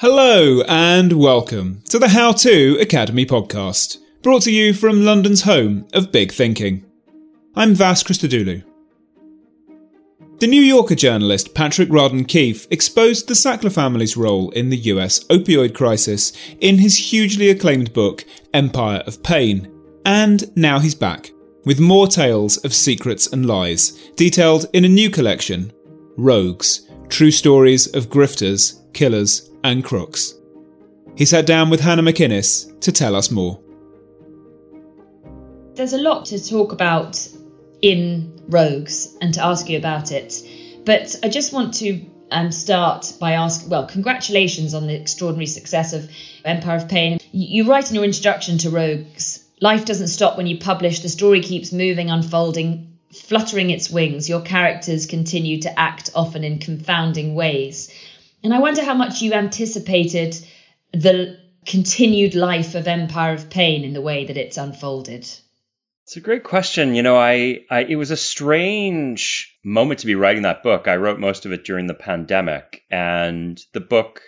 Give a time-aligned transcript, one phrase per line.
[0.00, 5.86] Hello and welcome to the How To Academy podcast, brought to you from London's home
[5.92, 6.84] of big thinking.
[7.54, 8.64] I'm Vas Christodoulou.
[10.40, 15.22] The New Yorker journalist Patrick Radden Keefe exposed the Sackler family's role in the US
[15.26, 19.72] opioid crisis in his hugely acclaimed book Empire of Pain.
[20.04, 21.30] And now he's back,
[21.64, 25.72] with more tales of secrets and lies, detailed in a new collection
[26.16, 30.34] Rogues True Stories of Grifters, Killers, and crooks.
[31.16, 33.60] He sat down with Hannah McInnes to tell us more.
[35.74, 37.28] There's a lot to talk about
[37.82, 40.40] in Rogues and to ask you about it,
[40.84, 42.00] but I just want to
[42.30, 46.08] um, start by asking well, congratulations on the extraordinary success of
[46.44, 47.18] Empire of Pain.
[47.32, 51.40] You write in your introduction to Rogues life doesn't stop when you publish, the story
[51.40, 54.28] keeps moving, unfolding, fluttering its wings.
[54.28, 57.90] Your characters continue to act often in confounding ways.
[58.44, 60.36] And I wonder how much you anticipated
[60.92, 65.26] the continued life of Empire of Pain in the way that it's unfolded.
[66.02, 66.94] It's a great question.
[66.94, 70.86] You know, I, I it was a strange moment to be writing that book.
[70.86, 74.20] I wrote most of it during the pandemic, and the book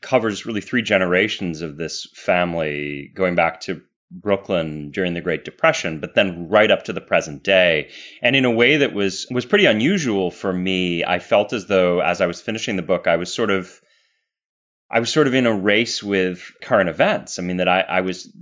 [0.00, 6.00] covers really three generations of this family, going back to Brooklyn during the Great Depression,
[6.00, 7.90] but then right up to the present day.
[8.22, 11.04] And in a way that was was pretty unusual for me.
[11.04, 13.80] I felt as though as I was finishing the book, I was sort of
[14.90, 17.38] I was sort of in a race with current events.
[17.38, 18.34] I mean that I, I was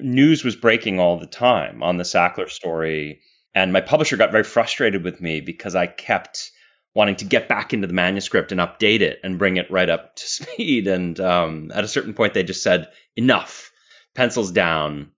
[0.00, 3.20] news was breaking all the time on the Sackler story.
[3.54, 6.52] And my publisher got very frustrated with me because I kept
[6.94, 10.14] wanting to get back into the manuscript and update it and bring it right up
[10.16, 10.86] to speed.
[10.86, 13.72] And um, at a certain point, they just said, enough
[14.18, 15.12] pencils down.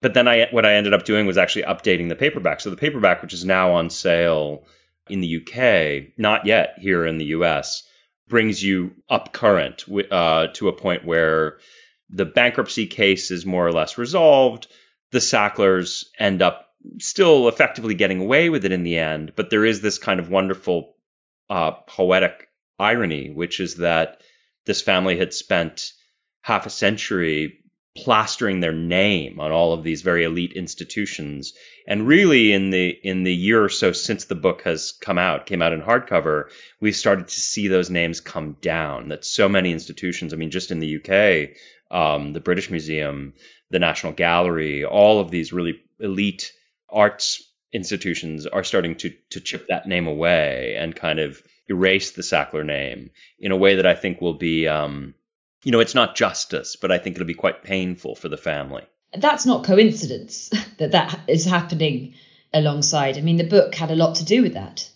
[0.00, 2.60] But then I what I ended up doing was actually updating the paperback.
[2.60, 4.64] So the paperback, which is now on sale
[5.10, 7.82] in the UK, not yet here in the US,
[8.28, 11.58] brings you up current uh, to a point where
[12.08, 14.68] the bankruptcy case is more or less resolved.
[15.12, 16.66] The Sacklers end up
[16.98, 20.30] still effectively getting away with it in the end, but there is this kind of
[20.30, 20.96] wonderful
[21.50, 22.48] uh, poetic
[22.78, 24.22] irony, which is that
[24.64, 25.92] this family had spent
[26.40, 27.59] half a century
[27.96, 31.54] plastering their name on all of these very elite institutions.
[31.86, 35.46] And really in the in the year or so since the book has come out,
[35.46, 39.08] came out in hardcover, we've started to see those names come down.
[39.08, 41.56] That so many institutions, I mean just in the UK,
[41.90, 43.34] um, the British Museum,
[43.70, 46.52] the National Gallery, all of these really elite
[46.88, 52.22] arts institutions are starting to to chip that name away and kind of erase the
[52.22, 55.14] Sackler name in a way that I think will be um,
[55.62, 58.84] you know, it's not justice, but I think it'll be quite painful for the family.
[59.12, 62.14] That's not coincidence that that is happening
[62.52, 63.18] alongside.
[63.18, 64.88] I mean, the book had a lot to do with that.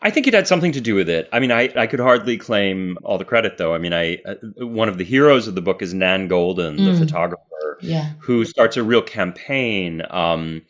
[0.00, 1.28] I think it had something to do with it.
[1.32, 3.72] I mean, I, I could hardly claim all the credit, though.
[3.72, 6.92] I mean, I uh, one of the heroes of the book is Nan Goldin, mm.
[6.92, 8.14] the photographer, yeah.
[8.18, 10.02] who starts a real campaign.
[10.10, 10.62] Um,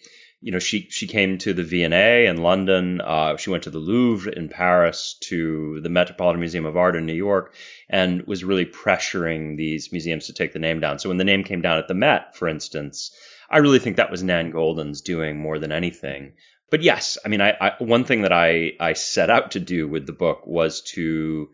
[0.42, 3.00] you know, she she came to the V&A in London.
[3.00, 7.06] Uh, she went to the Louvre in Paris, to the Metropolitan Museum of Art in
[7.06, 7.54] New York,
[7.88, 10.98] and was really pressuring these museums to take the name down.
[10.98, 13.16] So when the name came down at the Met, for instance,
[13.48, 16.32] I really think that was Nan Goldin's doing more than anything.
[16.72, 19.86] But yes, I mean, I, I one thing that I I set out to do
[19.86, 21.50] with the book was to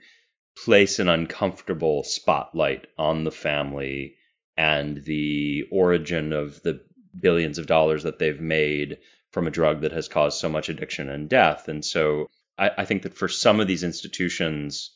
[0.65, 4.15] place an uncomfortable spotlight on the family
[4.57, 6.81] and the origin of the
[7.21, 8.99] billions of dollars that they've made
[9.31, 11.69] from a drug that has caused so much addiction and death.
[11.69, 14.91] And so I, I think that for some of these institutions,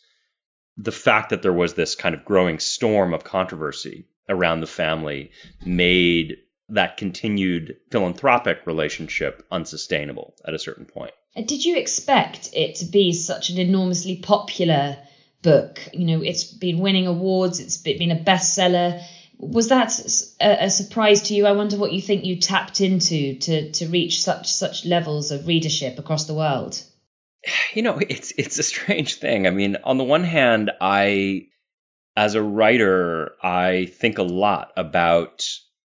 [0.77, 5.31] the fact that there was this kind of growing storm of controversy around the family
[5.65, 6.39] made
[6.71, 11.13] that continued philanthropic relationship unsustainable at a certain point.
[11.37, 14.97] Did you expect it to be such an enormously popular
[15.43, 15.81] book?
[15.93, 19.03] You know, it's been winning awards, it's been a bestseller
[19.43, 19.99] was that
[20.41, 21.47] a, a, surprise to you?
[21.47, 25.49] I wonder what you think you tapped into to to reach such such levels of
[25.49, 26.81] readership across the world.
[27.75, 29.47] You know, it's it's a strange thing.
[29.47, 31.47] I mean, on the one hand, I
[32.17, 35.45] as a writer, I think a lot about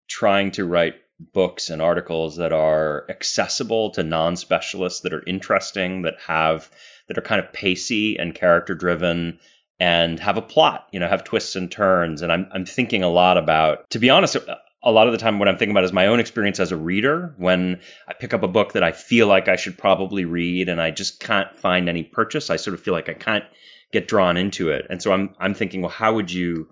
[0.10, 0.96] trying to write
[1.34, 6.70] books and articles that are accessible to non-specialists that are interesting, that have
[7.08, 9.40] that are kind of pacey and character driven
[9.80, 12.22] and have a plot, you know, have twists and turns.
[12.22, 14.36] And I'm, I'm thinking a lot about, to be honest,
[14.84, 16.78] a lot of the time what I'm thinking about is my own experience as a
[16.78, 20.70] reader when I pick up a book that I feel like I should probably read
[20.70, 22.50] and I just can't find any purchase.
[22.50, 23.46] I sort of feel like I can't
[23.92, 24.88] get drawn into it.
[24.90, 26.70] And so I'm I'm thinking, well, how would you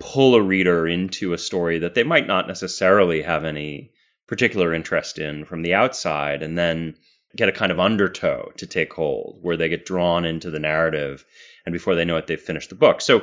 [0.00, 3.90] pull a reader into a story that they might not necessarily have any
[4.26, 6.94] particular interest in from the outside and then
[7.34, 11.24] get a kind of undertow to take hold where they get drawn into the narrative
[11.68, 13.22] and before they know it they've finished the book so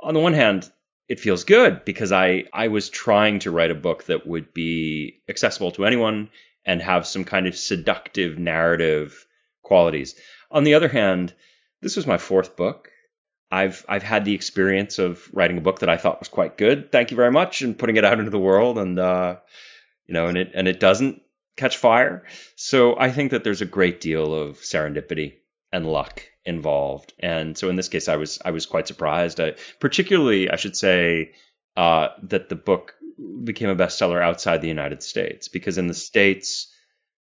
[0.00, 0.70] on the one hand,
[1.08, 5.20] it feels good because I, I was trying to write a book that would be
[5.28, 6.30] accessible to anyone
[6.64, 9.26] and have some kind of seductive narrative
[9.62, 10.14] qualities.
[10.50, 11.34] On the other hand,
[11.80, 12.90] this was my fourth book.
[13.50, 16.92] I've I've had the experience of writing a book that I thought was quite good.
[16.92, 19.36] Thank you very much, and putting it out into the world, and uh,
[20.06, 21.22] you know, and it and it doesn't
[21.56, 22.26] catch fire.
[22.56, 25.36] So I think that there's a great deal of serendipity
[25.72, 27.12] and luck involved.
[27.20, 29.40] And so in this case, I was I was quite surprised.
[29.40, 31.32] I, particularly, I should say
[31.76, 32.94] uh, that the book
[33.44, 36.74] became a bestseller outside the United States because in the states.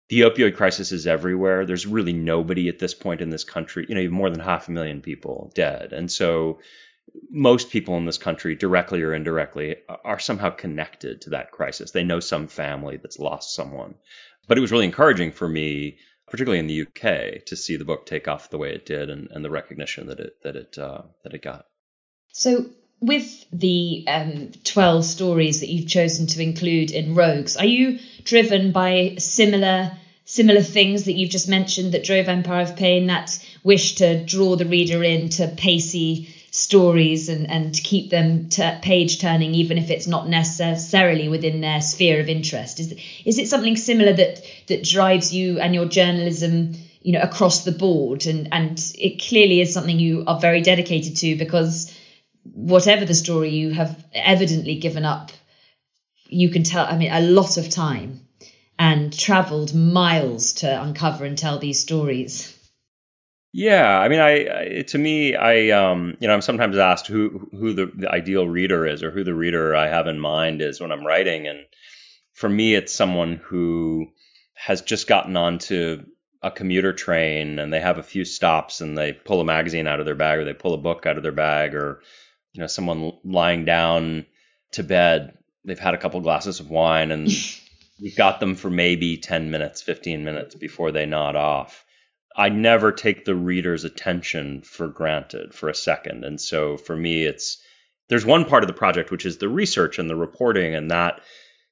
[0.09, 1.67] The opioid crisis is everywhere.
[1.67, 3.87] There's really nobody at this point in this country.
[3.89, 5.93] You know, more than half a million people dead.
[5.93, 6.61] And so
[7.31, 11.91] most people in this country, directly or indirectly, are somehow connected to that crisis.
[11.91, 13.97] They know some family that's lost someone.
[14.49, 18.07] But it was really encouraging for me particularly in the UK, to see the book
[18.07, 21.03] take off the way it did and, and the recognition that it that it uh,
[21.23, 21.67] that it got.
[22.33, 22.67] So,
[23.01, 28.73] with the um, twelve stories that you've chosen to include in Rogues, are you driven
[28.73, 29.93] by similar
[30.25, 33.07] similar things that you've just mentioned that drove Empire of Pain?
[33.07, 39.21] That wish to draw the reader into pacey stories and, and keep them t- page
[39.21, 42.81] turning, even if it's not necessarily within their sphere of interest?
[42.81, 42.95] Is
[43.25, 47.73] is it something similar that that drives you and your journalism, you know, across the
[47.73, 48.27] board?
[48.27, 51.95] And and it clearly is something you are very dedicated to because
[52.55, 55.33] whatever the story, you have evidently given up.
[56.29, 56.87] You can tell.
[56.87, 58.27] I mean, a lot of time
[58.79, 62.56] and travelled miles to uncover and tell these stories.
[63.59, 67.49] Yeah, I mean, I, I, to me, I um, you know, I'm sometimes asked who
[67.53, 70.79] who the, the, ideal reader is, or who the reader I have in mind is
[70.79, 71.61] when I'm writing, and
[72.35, 74.09] for me, it's someone who
[74.53, 76.05] has just gotten onto
[76.43, 80.01] a commuter train and they have a few stops and they pull a magazine out
[80.01, 82.03] of their bag or they pull a book out of their bag or
[82.53, 84.27] you know someone lying down
[84.73, 87.29] to bed they've had a couple glasses of wine and
[88.03, 91.86] we've got them for maybe 10 minutes 15 minutes before they nod off
[92.37, 96.25] I never take the reader's attention for granted for a second.
[96.25, 97.63] And so for me, it's
[98.09, 101.21] there's one part of the project which is the research and the reporting, and that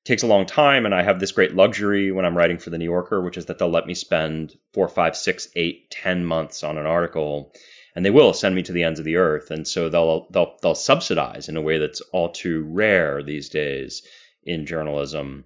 [0.05, 0.87] takes a long time.
[0.87, 3.47] And I have this great luxury when I'm writing for the New Yorker, which is
[3.47, 7.53] that they'll let me spend four, five, six, eight, ten months on an article,
[7.95, 9.51] and they will send me to the ends of the earth.
[9.51, 14.03] And so they'll they'll they'll subsidize in a way that's all too rare these days
[14.43, 15.45] in journalism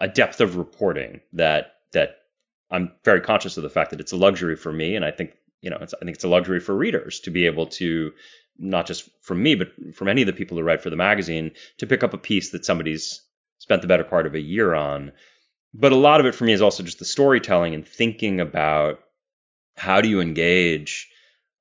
[0.00, 2.16] a depth of reporting that that
[2.70, 5.32] I'm very conscious of the fact that it's a luxury for me, and I think
[5.60, 8.12] you know I think it's a luxury for readers to be able to
[8.58, 11.52] not just from me, but from any of the people who write for the magazine
[11.78, 13.22] to pick up a piece that somebody's
[13.58, 15.12] spent the better part of a year on.
[15.74, 19.00] But a lot of it for me is also just the storytelling and thinking about
[19.76, 21.08] how do you engage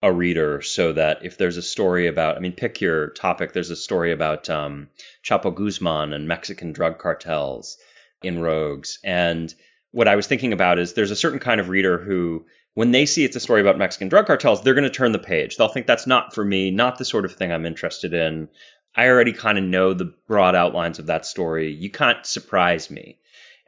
[0.01, 3.53] a reader so that if there's a story about, I mean, pick your topic.
[3.53, 4.89] There's a story about um,
[5.24, 7.77] Chapo Guzman and Mexican drug cartels
[8.24, 9.53] in Rogues, and
[9.92, 13.06] what I was thinking about is there's a certain kind of reader who, when they
[13.06, 15.57] see it's a story about Mexican drug cartels, they're going to turn the page.
[15.57, 18.50] They'll think that's not for me, not the sort of thing I'm interested in.
[18.95, 21.72] I already kind of know the broad outlines of that story.
[21.72, 23.19] You can't surprise me.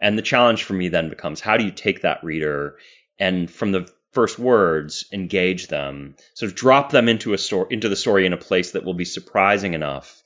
[0.01, 2.77] And the challenge for me then becomes how do you take that reader
[3.19, 7.89] and from the first words engage them, sort of drop them into a story into
[7.89, 10.23] the story in a place that will be surprising enough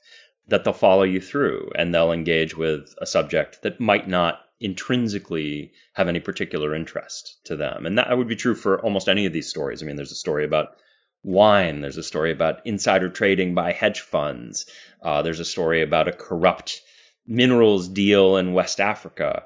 [0.48, 5.72] that they'll follow you through and they'll engage with a subject that might not intrinsically
[5.94, 7.86] have any particular interest to them.
[7.86, 9.82] And that would be true for almost any of these stories.
[9.82, 10.76] I mean, there's a story about
[11.22, 14.66] wine, there's a story about insider trading by hedge funds,
[15.02, 16.80] uh, there's a story about a corrupt
[17.26, 19.44] minerals deal in West Africa.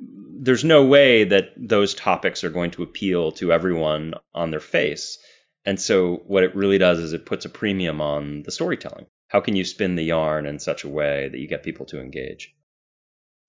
[0.00, 5.18] There's no way that those topics are going to appeal to everyone on their face.
[5.64, 9.06] And so, what it really does is it puts a premium on the storytelling.
[9.26, 12.00] How can you spin the yarn in such a way that you get people to
[12.00, 12.54] engage?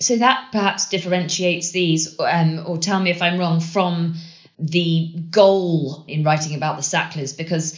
[0.02, 4.16] So that perhaps differentiates these, um, or tell me if I'm wrong, from
[4.58, 7.78] the goal in writing about the Sacklers, because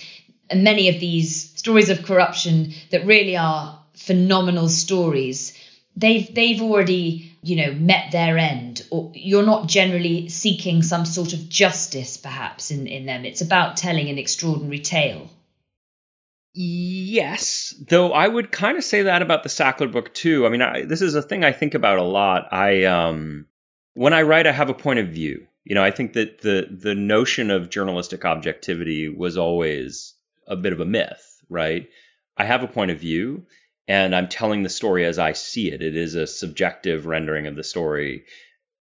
[0.53, 5.57] many of these stories of corruption that really are phenomenal stories,
[5.95, 11.33] they've they've already you know met their end, or you're not generally seeking some sort
[11.33, 13.25] of justice perhaps in in them.
[13.25, 15.29] It's about telling an extraordinary tale.
[16.53, 20.45] Yes, though I would kind of say that about the Sackler book too.
[20.45, 22.51] I mean, I, this is a thing I think about a lot.
[22.51, 23.45] I um,
[23.93, 25.47] when I write, I have a point of view.
[25.63, 30.13] You know, I think that the the notion of journalistic objectivity was always
[30.45, 31.87] a bit of a myth, right?
[32.35, 33.45] I have a point of view,
[33.87, 35.81] and I'm telling the story as I see it.
[35.81, 38.25] It is a subjective rendering of the story.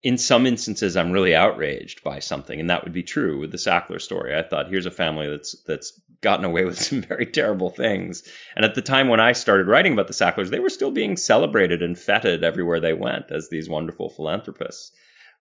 [0.02, 3.59] In some instances I'm really outraged by something, and that would be true with the
[3.59, 4.35] Sackler story.
[4.35, 8.23] I thought here's a family that's that's gotten away with some very terrible things.
[8.57, 11.16] And at the time when I started writing about the Sacklers, they were still being
[11.16, 14.92] celebrated and feted everywhere they went as these wonderful philanthropists.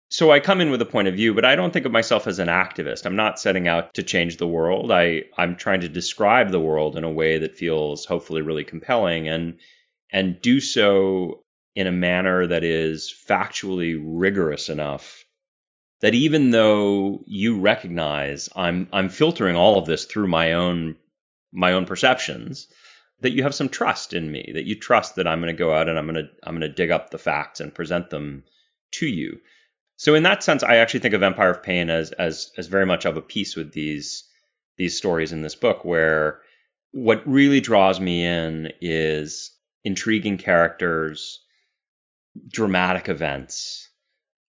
[0.09, 2.29] So I come in with a point of view, but I don't think of myself
[2.29, 3.07] as an activist.
[3.07, 4.93] I'm not setting out to change the world.
[4.93, 9.29] I, I'm trying to describe the world in a way that feels hopefully really compelling
[9.29, 9.59] and
[10.13, 11.43] and do so
[11.77, 15.25] in a manner that is factually rigorous enough
[16.01, 20.97] that even though you recognize I'm I'm filtering all of this through my own
[21.53, 22.67] my own perceptions,
[23.21, 25.73] that you have some trust in me, that you trust that I'm going to go
[25.73, 28.45] out and I'm going to I'm going to dig up the facts and present them
[28.93, 29.41] to you.
[29.97, 32.87] So in that sense, I actually think of Empire of Pain as as as very
[32.87, 34.25] much of a piece with these
[34.77, 36.41] these stories in this book, where
[36.93, 39.53] what really draws me in is
[39.85, 41.41] intriguing characters,
[42.49, 43.89] dramatic events,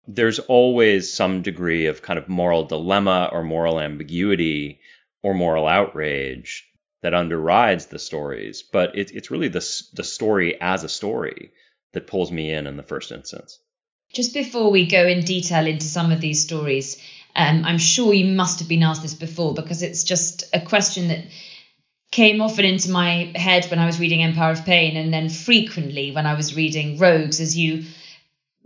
[0.07, 4.79] there's always some degree of kind of moral dilemma or moral ambiguity
[5.21, 6.65] or moral outrage
[7.01, 8.63] that underrides the stories.
[8.63, 11.51] But it, it's really the, the story as a story
[11.93, 13.59] that pulls me in in the first instance.
[14.13, 17.01] Just before we go in detail into some of these stories,
[17.35, 21.09] um, I'm sure you must have been asked this before because it's just a question
[21.09, 21.25] that
[22.11, 26.11] came often into my head when I was reading Empire of Pain and then frequently
[26.11, 27.83] when I was reading Rogues as you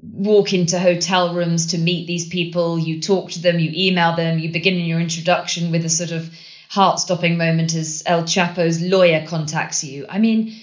[0.02, 4.40] walk into hotel rooms to meet these people, you talk to them, you email them,
[4.40, 6.30] you begin your introduction with a sort of
[6.70, 10.06] heart stopping moment as El Chapo's lawyer contacts you.
[10.08, 10.56] I mean,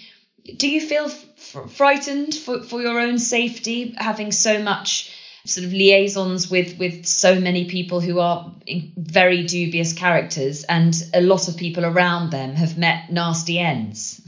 [0.57, 5.13] do you feel f- frightened for, for your own safety having so much
[5.49, 8.53] sort of liaisons with with so many people who are
[8.97, 14.21] very dubious characters and a lot of people around them have met nasty ends.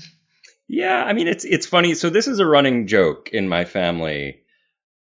[0.69, 1.95] Yeah i mean it's it's funny.
[1.95, 4.41] So this is a running joke in my family.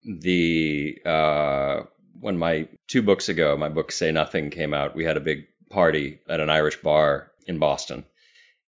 [0.05, 1.83] The uh,
[2.21, 5.47] when my two books ago, my book Say Nothing came out, we had a big
[5.71, 8.05] party at an Irish bar in Boston,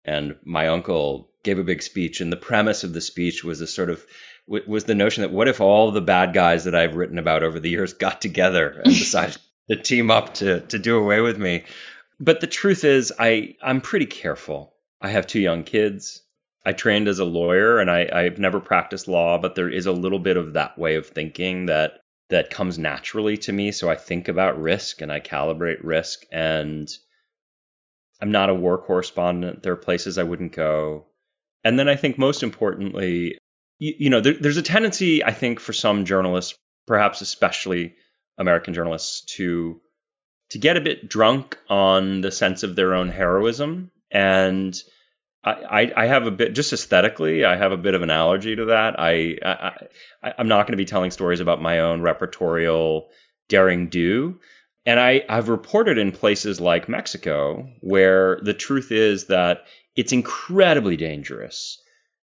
[0.04, 3.68] and my uncle gave a big speech, and the premise of the speech was a
[3.68, 4.06] sort of
[4.48, 7.60] was the notion that what if all the bad guys that I've written about over
[7.60, 9.38] the years got together and decided
[9.70, 11.64] to team up to to do away with me.
[12.20, 14.74] But the truth is, I I'm pretty careful.
[15.02, 16.22] I have two young kids.
[16.66, 19.92] I trained as a lawyer and I, I've never practiced law, but there is a
[19.92, 22.00] little bit of that way of thinking that
[22.30, 23.72] that comes naturally to me.
[23.72, 26.26] So I think about risk and I calibrate risk.
[26.32, 26.92] And
[28.20, 29.62] I'm not a war correspondent.
[29.62, 31.06] There are places I wouldn't go.
[31.64, 33.38] And then I think most importantly,
[33.80, 37.96] you, you know, there, there's a tendency, I think, for some journalists, perhaps especially
[38.38, 39.82] American journalists, to
[40.52, 43.90] to get a bit drunk on the sense of their own heroism.
[44.12, 44.80] And
[45.44, 48.66] I, I have a bit just aesthetically I have a bit of an allergy to
[48.66, 49.00] that.
[49.00, 53.08] I, I I'm not going to be telling stories about my own repertorial
[53.48, 54.40] daring do.
[54.86, 59.66] And I I've reported in places like Mexico where the truth is that
[59.96, 61.80] it's incredibly dangerous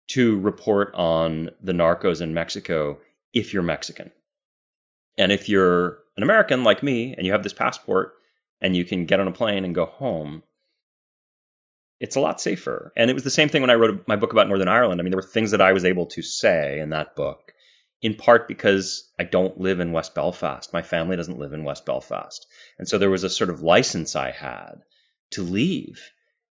[0.08, 2.98] to report on the narcos in Mexico
[3.32, 4.10] if you're Mexican
[5.16, 8.14] and if you're an American like me and you have this passport
[8.60, 10.42] and you can get on a plane and go home
[12.00, 12.92] it's a lot safer.
[12.96, 15.00] And it was the same thing when I wrote my book about Northern Ireland.
[15.00, 17.52] I mean, there were things that I was able to say in that book,
[18.00, 20.72] in part because I don't live in West Belfast.
[20.72, 22.46] My family doesn't live in West Belfast.
[22.78, 24.82] And so there was a sort of license I had
[25.32, 26.00] to leave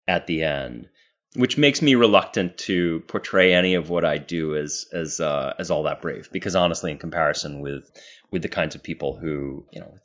[0.08, 0.90] at the end,
[1.36, 5.70] which makes me reluctant to portray any of what I do as as uh, as
[5.72, 6.30] all that brave.
[6.32, 7.90] Because honestly, in comparison with
[8.32, 9.96] with the kinds of people who, you know,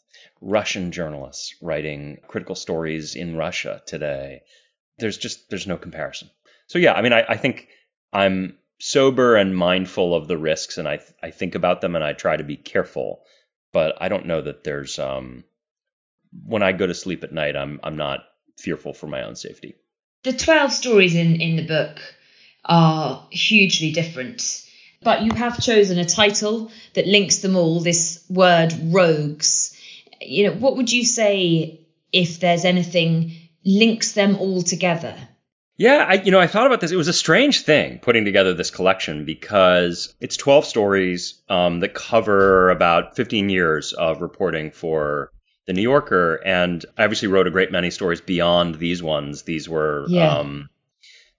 [0.40, 4.42] Russian journalists writing critical stories in Russia today,
[4.98, 6.30] there's just there's no comparison.
[6.66, 7.68] So yeah, I mean, I, I think
[8.12, 12.12] I'm sober and mindful of the risks, and I I think about them and I
[12.12, 13.22] try to be careful.
[13.72, 15.44] But I don't know that there's um
[16.44, 18.20] when I go to sleep at night, I'm I'm not
[18.58, 19.76] fearful for my own safety.
[20.24, 22.00] The twelve stories in in the book
[22.64, 24.66] are hugely different,
[25.02, 27.80] but you have chosen a title that links them all.
[27.80, 29.76] This word rogues.
[30.20, 31.80] You know, what would you say
[32.12, 33.32] if there's anything
[33.64, 35.16] links them all together.
[35.76, 36.92] Yeah, I, you know, I thought about this.
[36.92, 41.94] It was a strange thing putting together this collection because it's 12 stories um, that
[41.94, 45.32] cover about 15 years of reporting for
[45.66, 49.42] the New Yorker, and I obviously wrote a great many stories beyond these ones.
[49.42, 50.38] These were, yeah.
[50.38, 50.70] um,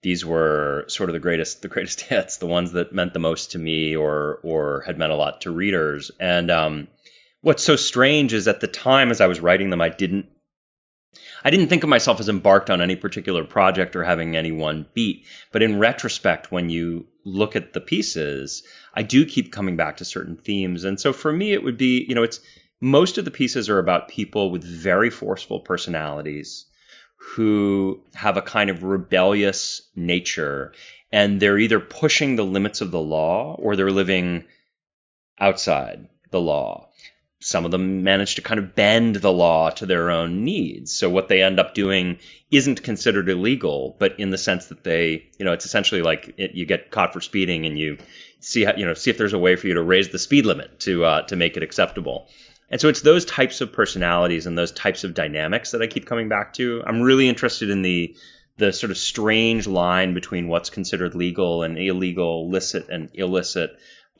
[0.01, 3.51] these were sort of the greatest, the greatest hits, the ones that meant the most
[3.51, 6.11] to me or or had meant a lot to readers.
[6.19, 6.87] And um,
[7.41, 10.27] what's so strange is at the time as I was writing them, I didn't
[11.43, 14.85] I didn't think of myself as embarked on any particular project or having any one
[14.93, 15.25] beat.
[15.51, 18.63] But in retrospect, when you look at the pieces,
[18.93, 20.83] I do keep coming back to certain themes.
[20.83, 22.39] And so for me, it would be, you know, it's
[22.81, 26.65] most of the pieces are about people with very forceful personalities
[27.35, 30.73] who have a kind of rebellious nature
[31.11, 34.43] and they're either pushing the limits of the law or they're living
[35.39, 36.91] outside the law
[37.41, 40.93] some of them manage to kind of bend the law to their own needs.
[40.93, 42.19] So what they end up doing
[42.51, 46.51] isn't considered illegal, but in the sense that they, you know, it's essentially like it,
[46.53, 47.97] you get caught for speeding and you
[48.39, 50.45] see how, you know, see if there's a way for you to raise the speed
[50.45, 52.29] limit to uh, to make it acceptable.
[52.71, 56.05] And so it's those types of personalities and those types of dynamics that I keep
[56.05, 56.81] coming back to.
[56.85, 58.15] I'm really interested in the
[58.57, 63.71] the sort of strange line between what's considered legal and illegal, licit and illicit.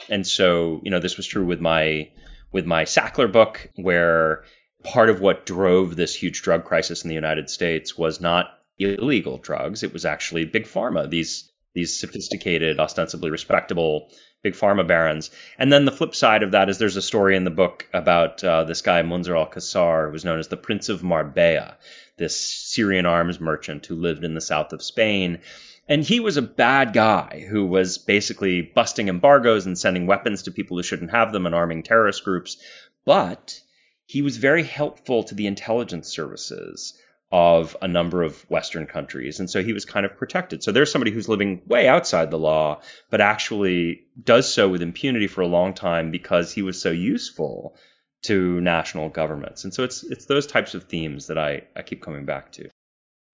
[0.10, 2.10] And so, you know, this was true with my
[2.51, 4.43] with my Sackler book, where
[4.84, 9.38] part of what drove this huge drug crisis in the United States was not illegal
[9.38, 11.10] drugs; it was actually big pharma.
[11.10, 14.10] These these sophisticated, ostensibly respectable
[14.43, 15.29] big pharma barons.
[15.57, 18.43] And then the flip side of that is there's a story in the book about
[18.43, 21.77] uh, this guy Munzer al-Qassar, who was known as the Prince of Marbella,
[22.17, 25.39] this Syrian arms merchant who lived in the south of Spain.
[25.88, 30.51] And he was a bad guy who was basically busting embargoes and sending weapons to
[30.51, 32.57] people who shouldn't have them and arming terrorist groups.
[33.05, 33.60] But
[34.05, 36.93] he was very helpful to the intelligence services
[37.32, 39.40] of a number of Western countries.
[39.40, 40.64] And so he was kind of protected.
[40.64, 45.28] So there's somebody who's living way outside the law, but actually does so with impunity
[45.28, 47.76] for a long time because he was so useful
[48.24, 49.64] to national governments.
[49.64, 52.70] And so it's it's those types of themes that I, I keep coming back to.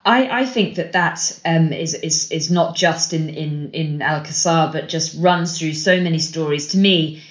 [0.05, 4.71] I, I think that that um, is, is is not just in in in al-Qassar,
[4.71, 6.67] but just runs through so many stories.
[6.67, 7.23] To me,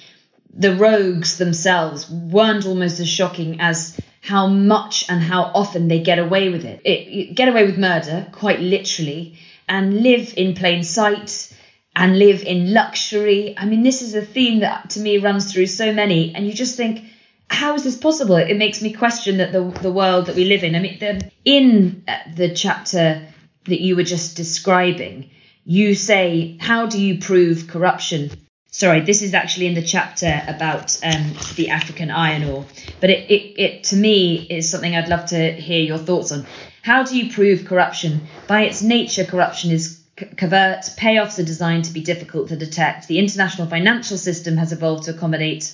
[0.53, 6.19] the rogues themselves weren't almost as shocking as how much and how often they get
[6.19, 6.81] away with it.
[6.83, 11.53] it get away with murder, quite literally, and live in plain sight
[11.95, 13.55] and live in luxury.
[13.57, 16.53] I mean, this is a theme that to me runs through so many, and you
[16.53, 17.05] just think
[17.49, 18.35] how is this possible?
[18.35, 20.75] It makes me question that the the world that we live in.
[20.75, 23.25] I mean, the, in uh, the chapter
[23.65, 25.29] that you were just describing,
[25.63, 28.31] you say, "How do you prove corruption?"
[28.69, 32.65] Sorry, this is actually in the chapter about um, the African iron ore,
[32.99, 36.45] but it, it, it to me is something I'd love to hear your thoughts on.
[36.83, 38.27] How do you prove corruption?
[38.47, 40.03] By its nature, corruption is
[40.35, 40.81] covert.
[40.97, 43.07] Payoffs are designed to be difficult to detect.
[43.07, 45.73] The international financial system has evolved to accommodate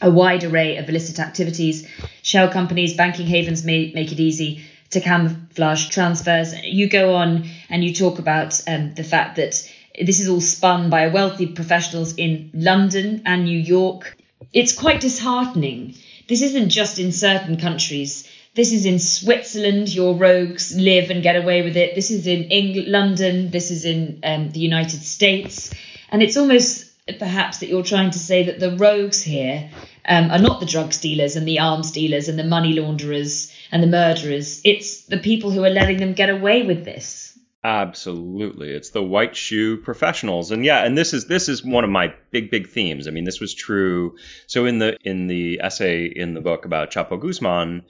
[0.00, 1.88] a wide array of illicit activities.
[2.22, 6.54] Shell companies, banking havens may make it easy to camouflage transfers.
[6.62, 10.90] You go on and you talk about um, the fact that this is all spun
[10.90, 14.16] by wealthy professionals in London and New York.
[14.52, 15.94] It's quite disheartening.
[16.28, 18.28] This isn't just in certain countries.
[18.54, 19.94] This is in Switzerland.
[19.94, 21.94] Your rogues live and get away with it.
[21.94, 23.50] This is in England, London.
[23.50, 25.72] This is in um, the United States.
[26.08, 26.86] And it's almost
[27.18, 29.68] perhaps that you're trying to say that the rogues here
[30.06, 33.82] um, are not the drug dealers and the arms dealers and the money launderers and
[33.82, 34.60] the murderers.
[34.64, 37.33] It's the people who are letting them get away with this.
[37.64, 38.70] Absolutely.
[38.72, 40.50] It's the white shoe professionals.
[40.50, 43.08] And yeah, and this is this is one of my big big themes.
[43.08, 44.16] I mean, this was true.
[44.46, 47.84] So in the in the essay in the book about Chapo Guzman,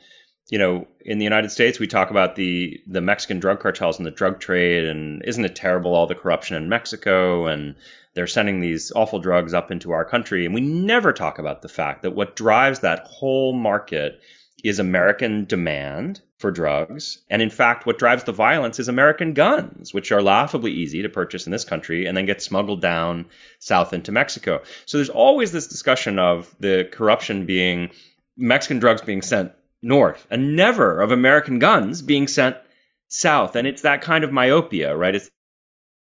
[0.49, 4.07] you know, in the United States, we talk about the the Mexican drug cartels and
[4.07, 7.75] the drug trade, and isn't it terrible all the corruption in Mexico and
[8.15, 10.47] they're sending these awful drugs up into our country.
[10.47, 14.21] And we never talk about the fact that what drives that whole market
[14.63, 17.25] is American demand for drugs.
[17.31, 21.09] And in fact, what drives the violence is American guns, which are laughably easy to
[21.09, 23.25] purchase in this country and then get smuggled down
[23.61, 24.61] south into Mexico.
[24.85, 27.93] So there's always this discussion of the corruption being
[28.37, 32.59] Mexican drugs being sent north and never of American guns being sent
[33.09, 33.57] south.
[33.57, 35.15] And it's that kind of myopia, right?
[35.15, 35.31] It's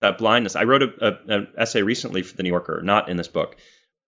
[0.01, 0.57] that blindness.
[0.57, 3.55] I wrote an essay recently for the New Yorker, not in this book,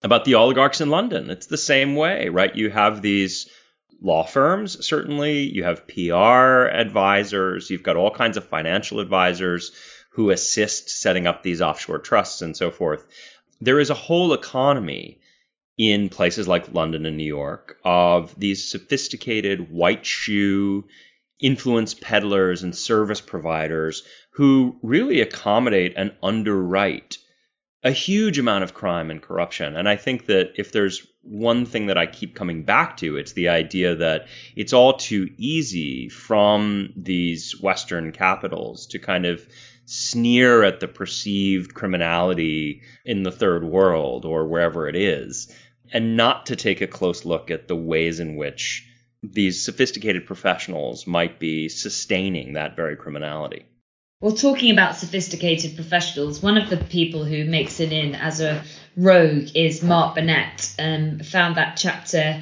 [0.03, 1.29] about the oligarchs in London.
[1.29, 2.53] It's the same way, right?
[2.53, 3.49] You have these
[4.01, 5.43] law firms, certainly.
[5.43, 7.69] You have PR advisors.
[7.69, 9.71] You've got all kinds of financial advisors
[10.11, 13.05] who assist setting up these offshore trusts and so forth.
[13.61, 15.19] There is a whole economy
[15.77, 20.85] in places like London and New York of these sophisticated white shoe
[21.39, 27.17] influence peddlers and service providers who really accommodate and underwrite
[27.85, 29.77] a huge amount of crime and corruption.
[29.77, 33.33] And I think that if there's one thing that I keep coming back to, it's
[33.33, 39.47] the idea that it's all too easy from these Western capitals to kind of
[39.85, 45.55] sneer at the perceived criminality in the third world or wherever it is,
[45.93, 48.89] and not to take a close look at the ways in which
[49.21, 53.67] these sophisticated professionals might be sustaining that very criminality.
[54.21, 58.63] Well, talking about sophisticated professionals, one of the people who makes it in as a
[58.95, 60.73] rogue is Mark Burnett.
[60.79, 62.41] Um, found that chapter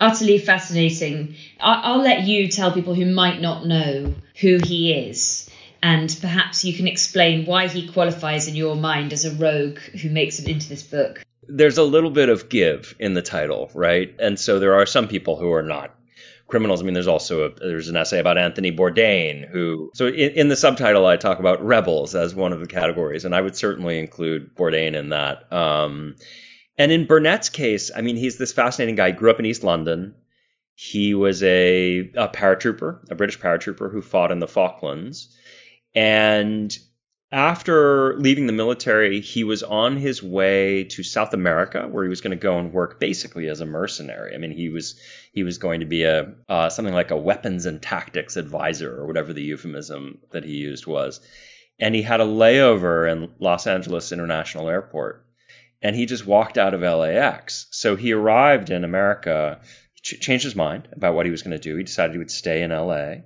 [0.00, 1.36] utterly fascinating.
[1.60, 5.48] I- will let you tell people who might not know who he is,
[5.80, 10.10] and perhaps you can explain why he qualifies in your mind as a rogue who
[10.10, 11.22] makes it into this book.
[11.48, 14.12] There's a little bit of give in the title, right?
[14.18, 15.94] And so there are some people who are not
[16.52, 16.82] criminals.
[16.82, 20.48] I mean, there's also a, there's an essay about Anthony Bourdain, who so in, in,
[20.48, 23.98] the subtitle I talk about rebels as one of the categories, and I would certainly
[23.98, 25.50] include Bourdain in that.
[25.50, 26.14] Um,
[26.76, 29.12] and in Burnett's case, I mean, he's this fascinating guy.
[29.12, 30.14] He grew up in East London.
[30.74, 35.34] He was a, a paratrooper, a British paratrooper who fought in the Falklands,
[35.94, 36.76] and
[37.32, 42.20] after leaving the military, he was on his way to South America, where he was
[42.20, 44.34] going to go and work basically as a mercenary.
[44.34, 45.00] I mean, he was
[45.32, 49.06] he was going to be a uh, something like a weapons and tactics advisor, or
[49.06, 51.20] whatever the euphemism that he used was.
[51.80, 55.24] And he had a layover in Los Angeles International Airport,
[55.80, 57.66] and he just walked out of LAX.
[57.70, 59.62] So he arrived in America,
[60.02, 61.76] ch- changed his mind about what he was going to do.
[61.76, 63.22] He decided he would stay in LA.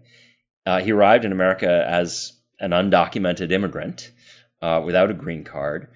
[0.65, 4.11] Uh, he arrived in America as an undocumented immigrant
[4.63, 5.89] uh, without a green card.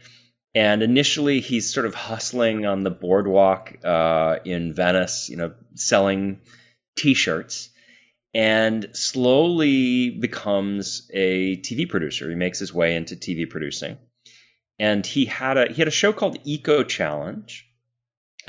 [0.54, 6.40] And initially, he's sort of hustling on the boardwalk uh, in Venice, you know, selling
[6.96, 7.70] T-shirts,
[8.34, 12.28] and slowly becomes a TV producer.
[12.28, 13.98] He makes his way into TV producing,
[14.78, 17.69] and he had a he had a show called Eco Challenge,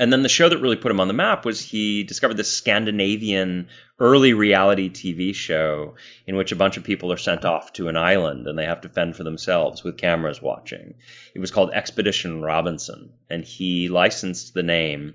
[0.02, 2.52] and then the show that really put him on the map was he discovered this
[2.52, 3.68] Scandinavian
[4.00, 5.94] early reality TV show
[6.26, 8.80] in which a bunch of people are sent off to an island and they have
[8.80, 10.94] to fend for themselves with cameras watching.
[11.36, 15.14] It was called Expedition Robinson, and he licensed the name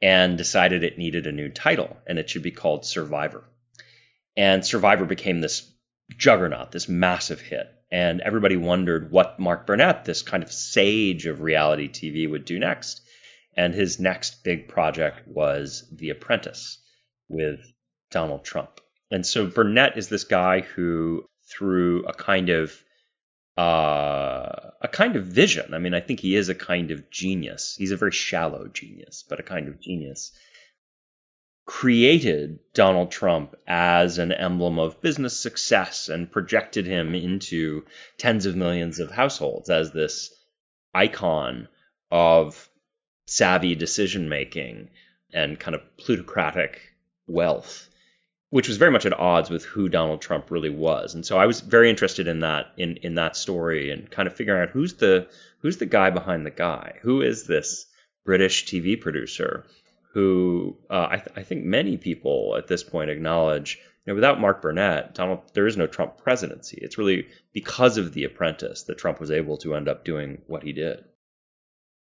[0.00, 3.42] and decided it needed a new title and it should be called Survivor.
[4.36, 5.68] And Survivor became this
[6.16, 7.66] juggernaut, this massive hit.
[7.90, 12.60] And everybody wondered what Mark Burnett, this kind of sage of reality TV, would do
[12.60, 13.00] next
[13.56, 16.78] and his next big project was The Apprentice
[17.28, 17.60] with
[18.10, 18.80] Donald Trump.
[19.10, 22.72] And so Burnett is this guy who, through a kind of
[23.56, 25.74] uh, a kind of vision.
[25.74, 27.76] I mean, I think he is a kind of genius.
[27.78, 30.32] He's a very shallow genius, but a kind of genius.
[31.64, 37.84] Created Donald Trump as an emblem of business success and projected him into
[38.18, 40.34] tens of millions of households as this
[40.92, 41.68] icon
[42.10, 42.68] of
[43.26, 44.90] savvy decision making
[45.32, 46.80] and kind of plutocratic
[47.26, 47.88] wealth,
[48.50, 51.14] which was very much at odds with who Donald Trump really was.
[51.14, 54.36] And so I was very interested in that in in that story and kind of
[54.36, 56.98] figuring out who's the who's the guy behind the guy.
[57.02, 57.86] Who is this
[58.24, 59.66] British TV producer
[60.12, 64.40] who uh, I, th- I think many people at this point acknowledge you know, without
[64.40, 66.78] Mark Burnett, Donald, there is no Trump presidency.
[66.80, 70.62] It's really because of The Apprentice that Trump was able to end up doing what
[70.62, 71.04] he did.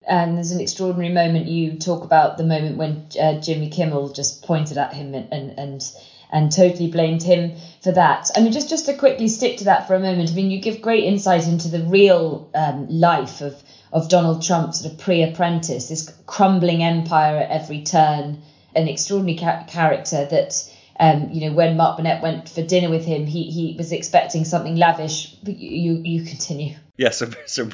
[0.07, 4.43] And there's an extraordinary moment you talk about the moment when uh, Jimmy Kimmel just
[4.43, 5.93] pointed at him and, and and
[6.33, 8.31] and totally blamed him for that.
[8.35, 10.31] I mean, just just to quickly stick to that for a moment.
[10.31, 14.73] I mean, you give great insight into the real um, life of of Donald Trump,
[14.73, 18.43] sort of pre-apprentice, this crumbling empire at every turn,
[18.75, 20.71] an extraordinary ca- character that.
[20.99, 24.45] Um, you know, when Mark Burnett went for dinner with him, he he was expecting
[24.45, 25.35] something lavish.
[25.43, 26.75] But you you, you continue.
[27.01, 27.67] Yeah, so so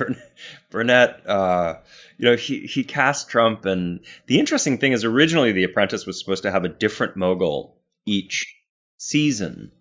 [0.70, 1.78] Burnett, uh,
[2.16, 6.20] you know, he he cast Trump, and the interesting thing is, originally The Apprentice was
[6.20, 8.54] supposed to have a different mogul each
[8.98, 9.72] season,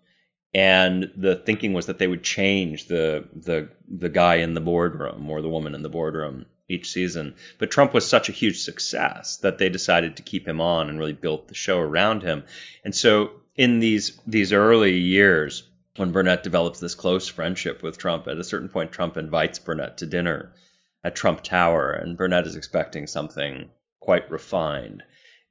[0.51, 5.29] and the thinking was that they would change the the the guy in the boardroom
[5.29, 7.36] or the woman in the boardroom each season.
[7.60, 10.97] But Trump was such a huge success that they decided to keep him on and
[10.97, 12.45] really built the show around him.
[12.84, 18.27] And so in these these early years, when Burnett develops this close friendship with Trump,
[18.27, 20.53] at a certain point, Trump invites Burnett to dinner
[21.03, 25.03] at Trump Tower, and Burnett is expecting something quite refined.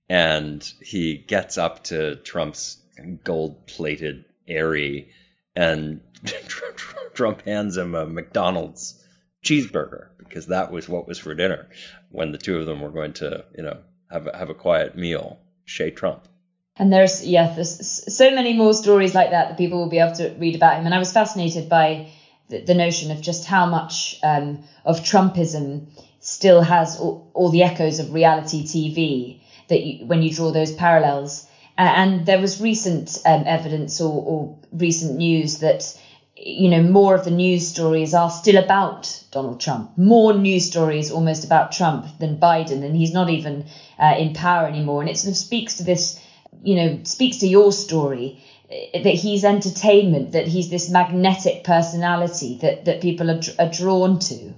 [0.09, 2.79] And he gets up to Trump's
[3.23, 5.11] gold plated Aerie,
[5.57, 6.01] and
[7.15, 9.03] Trump hands him a McDonald's
[9.45, 11.69] cheeseburger because that was what was for dinner
[12.11, 13.79] when the two of them were going to, you know,
[14.11, 15.39] have a, have a quiet meal.
[15.67, 16.29] Chez Trump.
[16.77, 20.17] And there's yeah, there's so many more stories like that that people will be able
[20.17, 20.87] to read about him.
[20.87, 22.09] And I was fascinated by
[22.49, 25.87] the, the notion of just how much um, of Trumpism
[26.19, 30.73] still has all, all, the echoes of reality TV that you, when you draw those
[30.73, 31.47] parallels.
[31.77, 35.99] And there was recent um, evidence or, or recent news that
[36.37, 39.97] you know more of the news stories are still about Donald Trump.
[39.97, 43.67] More news stories almost about Trump than Biden, and he's not even
[43.99, 45.01] uh, in power anymore.
[45.01, 46.21] And it sort of speaks to this
[46.65, 52.59] you know, speaks to your story eh, that he's entertainment, that he's this magnetic personality
[52.63, 54.55] that, that people are, are drawn to.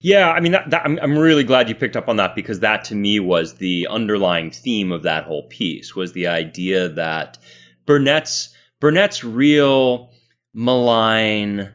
[0.00, 2.60] Yeah, I mean, that, that, I'm, I'm really glad you picked up on that because
[2.60, 7.38] that to me was the underlying theme of that whole piece was the idea that
[7.86, 10.12] Burnett's Burnett's real
[10.52, 11.72] malign,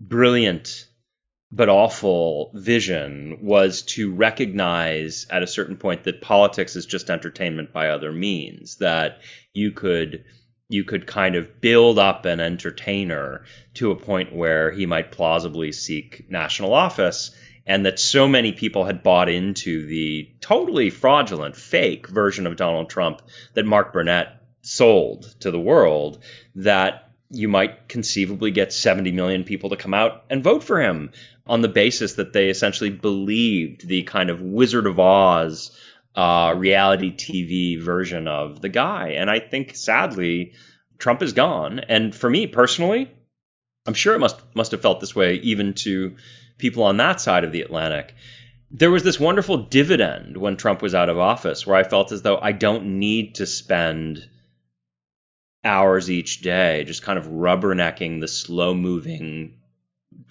[0.00, 0.87] brilliant
[1.50, 7.72] but awful vision was to recognize at a certain point that politics is just entertainment
[7.72, 9.20] by other means that
[9.54, 10.24] you could
[10.70, 15.72] you could kind of build up an entertainer to a point where he might plausibly
[15.72, 17.34] seek national office
[17.66, 22.90] and that so many people had bought into the totally fraudulent fake version of Donald
[22.90, 23.22] Trump
[23.54, 26.22] that Mark Burnett sold to the world
[26.54, 31.12] that you might conceivably get 70 million people to come out and vote for him
[31.46, 35.70] on the basis that they essentially believed the kind of Wizard of Oz
[36.14, 39.10] uh, reality TV version of the guy.
[39.10, 40.54] And I think sadly,
[40.98, 41.78] Trump is gone.
[41.80, 43.10] And for me personally,
[43.86, 46.16] I'm sure it must must have felt this way even to
[46.58, 48.14] people on that side of the Atlantic.
[48.70, 52.20] There was this wonderful dividend when Trump was out of office where I felt as
[52.20, 54.28] though I don't need to spend
[55.68, 59.58] hours each day just kind of rubbernecking the slow moving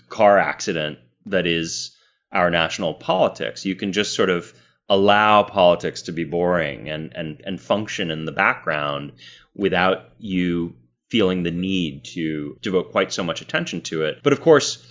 [0.10, 0.98] car accident
[1.28, 1.96] that is
[2.32, 3.66] our national politics.
[3.66, 4.54] You can just sort of
[4.90, 9.14] allow politics to be boring and, and, and function in the background
[9.56, 10.76] without you
[11.10, 14.20] feeling the need to devote quite so much attention to it.
[14.24, 14.86] But of course,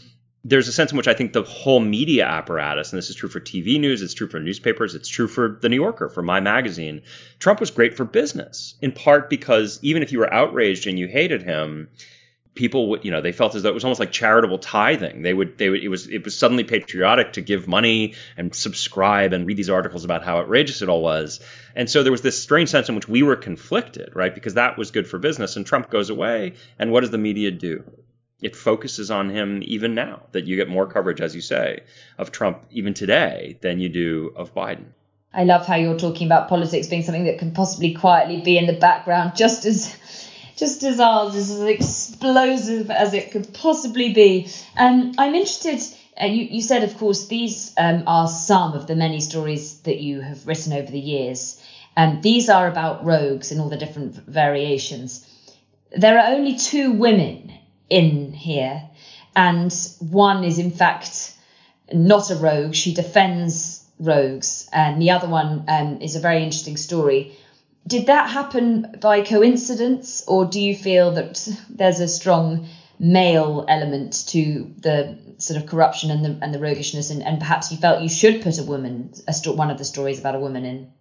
[0.49, 3.29] there's a sense in which I think the whole media apparatus, and this is true
[3.29, 6.39] for TV news, it's true for newspapers, it's true for The New Yorker, for my
[6.39, 7.03] magazine.
[7.41, 11.09] Trump was great for business, in part because even if you were outraged and you
[11.09, 11.89] hated him,
[12.55, 15.23] people would you know they felt as though it was almost like charitable tithing.
[15.23, 19.33] They would they would it was it was suddenly patriotic to give money and subscribe
[19.33, 21.41] and read these articles about how outrageous it all was.
[21.75, 24.35] And so there was this strange sense in which we were conflicted right?
[24.35, 27.51] Because that was good for business and trump goes away and what does the media
[27.51, 27.85] do
[28.47, 31.81] it focuses on him even now that you get more coverage as you say
[32.19, 34.87] of trump even today than you do of biden
[35.37, 38.67] I love how you're talking about politics being something that can possibly quietly be in
[38.67, 39.95] the background, just as
[40.57, 44.49] just as ours is as explosive as it could possibly be.
[44.79, 45.83] Um, I'm interested.
[46.19, 49.99] Uh, you, you said, of course, these um, are some of the many stories that
[49.99, 51.63] you have written over the years.
[51.95, 55.31] Um, these are about rogues in all the different variations.
[55.95, 57.53] There are only two women
[57.88, 58.83] in here,
[59.35, 61.35] and one is, in fact,
[61.92, 62.75] not a rogue.
[62.75, 67.37] She defends rogues, and the other one um, is a very interesting story
[67.87, 72.68] did that happen by coincidence, or do you feel that there's a strong
[72.99, 77.70] male element to the sort of corruption and the and the roguishness, and, and perhaps
[77.70, 80.40] you felt you should put a woman, a sto- one of the stories about a
[80.40, 80.92] woman in?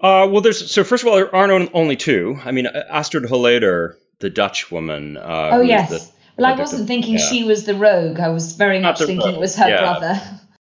[0.00, 2.38] Uh, well, there's so first of all, there aren't only two.
[2.44, 5.18] I mean, Astrid Holleeder, the Dutch woman.
[5.18, 5.90] Uh, oh yes.
[5.90, 7.26] The, well, I wasn't thinking yeah.
[7.26, 8.18] she was the rogue.
[8.18, 9.34] I was very much thinking rogue.
[9.34, 9.80] it was her yeah.
[9.80, 10.22] brother.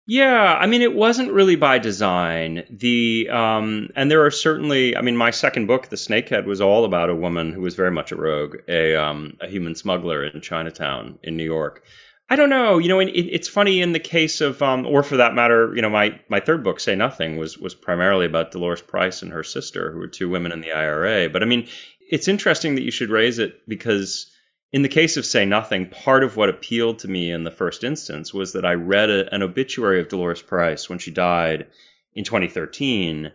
[0.08, 2.64] Yeah, I mean, it wasn't really by design.
[2.72, 6.86] The um, and there are certainly, I mean, my second book, The Snakehead, was all
[6.86, 10.42] about a woman who was very much a rogue, a um, a human smuggler in
[10.42, 11.84] Chinatown in New York.
[12.32, 15.18] I don't know, you know, it, it's funny in the case of, um, or for
[15.18, 18.82] that matter, you know, my my third book, Say Nothing, was was primarily about Dolores
[18.82, 21.30] Price and her sister, who were two women in the IRA.
[21.30, 21.68] But I mean,
[22.12, 24.30] it's interesting that you should raise it because
[24.74, 27.84] in the case of Say Nothing, part of what appealed to me in the first
[27.84, 31.67] instance was that I read a, an obituary of Dolores Price when she died
[32.13, 33.32] in 2013,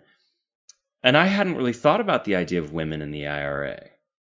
[1.02, 3.82] and I hadn't really thought about the idea of women in the IRA.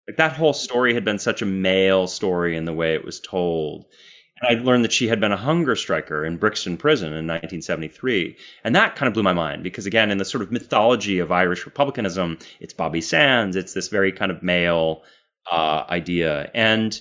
[0.08, 3.20] Like that whole story had been such a male story in the way it was
[3.20, 3.86] told.
[4.42, 8.36] I learned that she had been a hunger striker in Brixton Prison in 1973.
[8.64, 11.30] And that kind of blew my mind because, again, in the sort of mythology of
[11.30, 15.02] Irish republicanism, it's Bobby Sands, it's this very kind of male
[15.50, 16.50] uh, idea.
[16.54, 16.98] And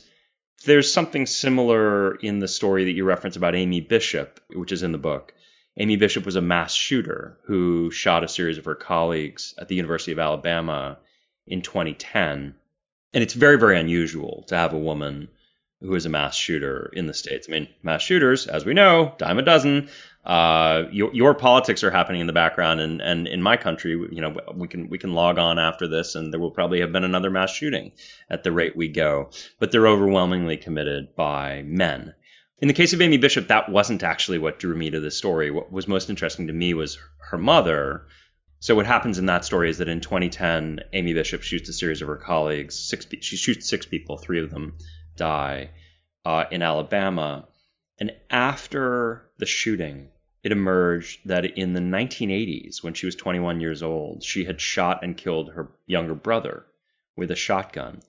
[0.65, 4.91] there's something similar in the story that you reference about Amy Bishop, which is in
[4.91, 5.33] the book.
[5.77, 9.75] Amy Bishop was a mass shooter who shot a series of her colleagues at the
[9.75, 10.97] University of Alabama
[11.47, 12.55] in 2010.
[13.13, 15.29] And it's very, very unusual to have a woman
[15.81, 17.47] who is a mass shooter in the States.
[17.49, 19.89] I mean, mass shooters, as we know, dime a dozen
[20.25, 24.21] uh, your, your politics are happening in the background, and, and in my country, you
[24.21, 27.03] know, we can we can log on after this, and there will probably have been
[27.03, 27.93] another mass shooting
[28.29, 29.29] at the rate we go.
[29.59, 32.13] But they're overwhelmingly committed by men.
[32.59, 35.49] In the case of Amy Bishop, that wasn't actually what drew me to this story.
[35.49, 38.05] What was most interesting to me was her mother.
[38.59, 42.01] So what happens in that story is that in 2010, Amy Bishop shoots a series
[42.01, 42.77] of her colleagues.
[42.77, 44.17] Six, she shoots six people.
[44.17, 44.75] Three of them
[45.19, 45.69] die
[46.25, 47.47] uh, in Alabama.
[47.99, 50.09] And after the shooting,
[50.41, 55.03] it emerged that in the 1980s, when she was 21 years old, she had shot
[55.03, 56.65] and killed her younger brother
[57.17, 58.01] with a shotgun.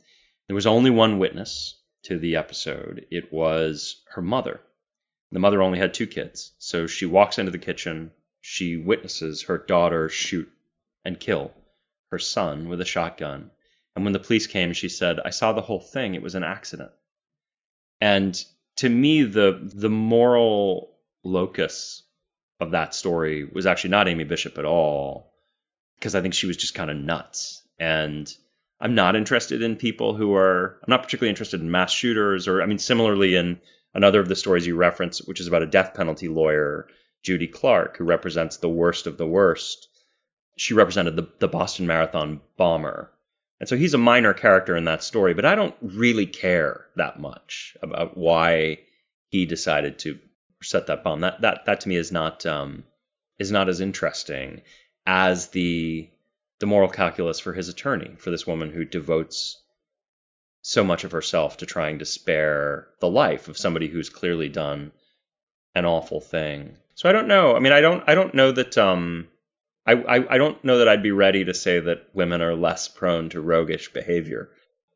[0.47, 3.07] There was only one witness to the episode.
[3.11, 4.61] It was her mother.
[5.33, 8.13] The mother only had two kids, so she walks into the kitchen.
[8.41, 10.51] She witnesses her daughter shoot
[11.05, 11.53] and kill
[12.11, 13.51] her son with a shotgun.
[13.95, 16.15] And when the police came, she said, I saw the whole thing.
[16.15, 16.93] It was an accident.
[18.01, 18.43] And
[18.77, 22.03] to me, the the moral locus
[22.61, 25.33] of that story was actually not Amy Bishop at all,
[25.99, 27.63] because I think she was just kind of nuts.
[27.79, 28.33] And
[28.81, 30.79] I'm not interested in people who are.
[30.83, 33.61] I'm not particularly interested in mass shooters, or I mean, similarly in
[33.93, 36.87] another of the stories you reference, which is about a death penalty lawyer,
[37.23, 39.89] Judy Clarke, who represents the worst of the worst.
[40.57, 43.11] She represented the, the Boston Marathon bomber.
[43.61, 47.21] And so he's a minor character in that story, but I don't really care that
[47.21, 48.79] much about why
[49.29, 50.19] he decided to
[50.63, 51.21] set that bomb.
[51.21, 52.85] That that that to me is not um,
[53.39, 54.63] is not as interesting
[55.07, 56.09] as the
[56.59, 59.63] the moral calculus for his attorney, for this woman who devotes
[60.63, 64.93] so much of herself to trying to spare the life of somebody who's clearly done
[65.75, 66.77] an awful thing.
[66.95, 67.57] So I don't know.
[67.57, 69.29] I mean, I don't I don't know that um
[69.87, 72.89] I, I, I don't know that I'd be ready to say that women are less
[72.89, 74.51] prone to roguish behavior.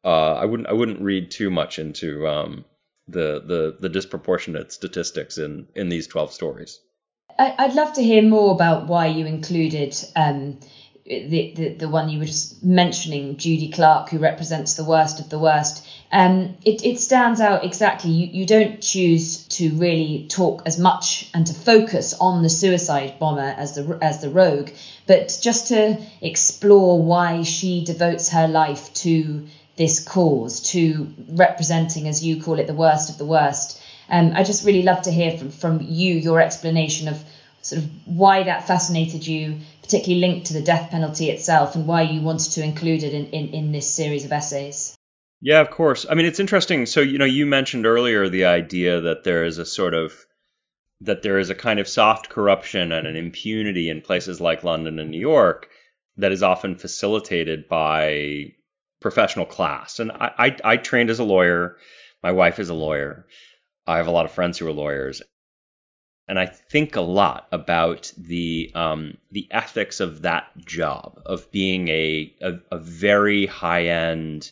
[0.04, 2.64] Uh, I wouldn't I wouldn't read too much into um,
[3.08, 6.80] the, the the disproportionate statistics in in these twelve stories.
[7.38, 10.60] I'd love to hear more about why you included um,
[11.04, 15.30] the, the the one you were just mentioning, Judy Clarke, who represents the worst of
[15.30, 15.86] the worst.
[16.12, 18.10] Um, it, it stands out exactly.
[18.10, 23.18] You, you don't choose to really talk as much and to focus on the suicide
[23.18, 24.70] bomber as the as the rogue,
[25.06, 32.24] but just to explore why she devotes her life to this cause, to representing, as
[32.24, 33.80] you call it, the worst of the worst.
[34.08, 37.22] Um, I just really love to hear from from you your explanation of
[37.62, 42.02] sort of why that fascinated you, particularly linked to the death penalty itself, and why
[42.02, 44.96] you wanted to include it in, in, in this series of essays.
[45.40, 46.06] Yeah, of course.
[46.08, 46.86] I mean, it's interesting.
[46.86, 50.12] So, you know, you mentioned earlier the idea that there is a sort of
[51.02, 54.98] that there is a kind of soft corruption and an impunity in places like London
[54.98, 55.68] and New York
[56.16, 58.52] that is often facilitated by
[59.00, 59.98] professional class.
[60.00, 61.76] And I, I, I trained as a lawyer.
[62.22, 63.26] My wife is a lawyer.
[63.86, 65.22] I have a lot of friends who are lawyers,
[66.26, 71.88] and I think a lot about the um, the ethics of that job of being
[71.88, 74.50] a a, a very high end,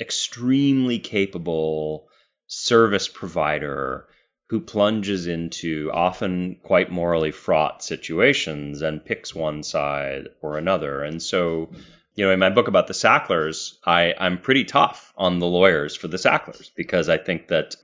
[0.00, 2.08] extremely capable
[2.46, 4.06] service provider
[4.48, 11.02] who plunges into often quite morally fraught situations and picks one side or another.
[11.02, 11.70] And so,
[12.14, 15.96] you know, in my book about the Sacklers, I, I'm pretty tough on the lawyers
[15.96, 17.76] for the Sacklers because I think that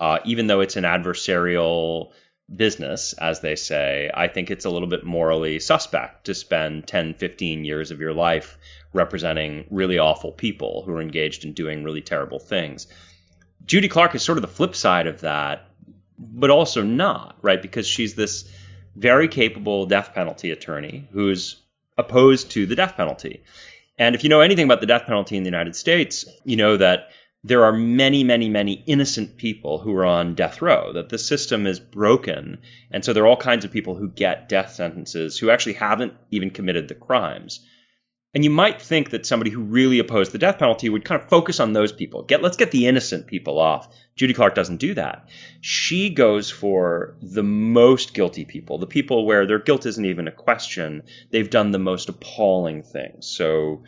[0.00, 2.10] uh, even though it's an adversarial
[2.54, 7.14] business, as they say, I think it's a little bit morally suspect to spend 10,
[7.14, 8.58] 15 years of your life
[8.92, 12.86] representing really awful people who are engaged in doing really terrible things.
[13.66, 15.68] Judy Clarke is sort of the flip side of that,
[16.18, 17.60] but also not, right?
[17.60, 18.50] Because she's this
[18.96, 21.62] very capable death penalty attorney who's
[21.98, 23.42] opposed to the death penalty.
[23.98, 26.76] And if you know anything about the death penalty in the United States, you know
[26.76, 27.10] that
[27.44, 31.66] there are many, many, many innocent people who are on death row, that the system
[31.66, 32.58] is broken.
[32.90, 36.14] And so there are all kinds of people who get death sentences who actually haven't
[36.30, 37.60] even committed the crimes.
[38.34, 41.30] And you might think that somebody who really opposed the death penalty would kind of
[41.30, 42.24] focus on those people.
[42.24, 43.88] Get let's get the innocent people off.
[44.16, 45.28] Judy Clarke doesn't do that.
[45.62, 50.32] She goes for the most guilty people, the people where their guilt isn't even a
[50.32, 51.04] question.
[51.30, 53.26] They've done the most appalling things.
[53.26, 53.84] So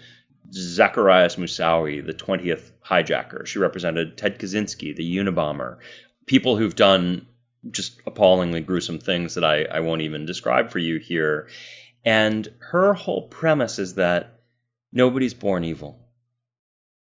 [0.52, 3.46] Zacarias Moussaoui, the 20th hijacker.
[3.46, 5.78] She represented Ted Kaczynski, the Unabomber.
[6.26, 7.26] People who've done
[7.70, 11.48] just appallingly gruesome things that I, I won't even describe for you here.
[12.04, 14.40] And her whole premise is that
[14.92, 16.08] nobody's born evil,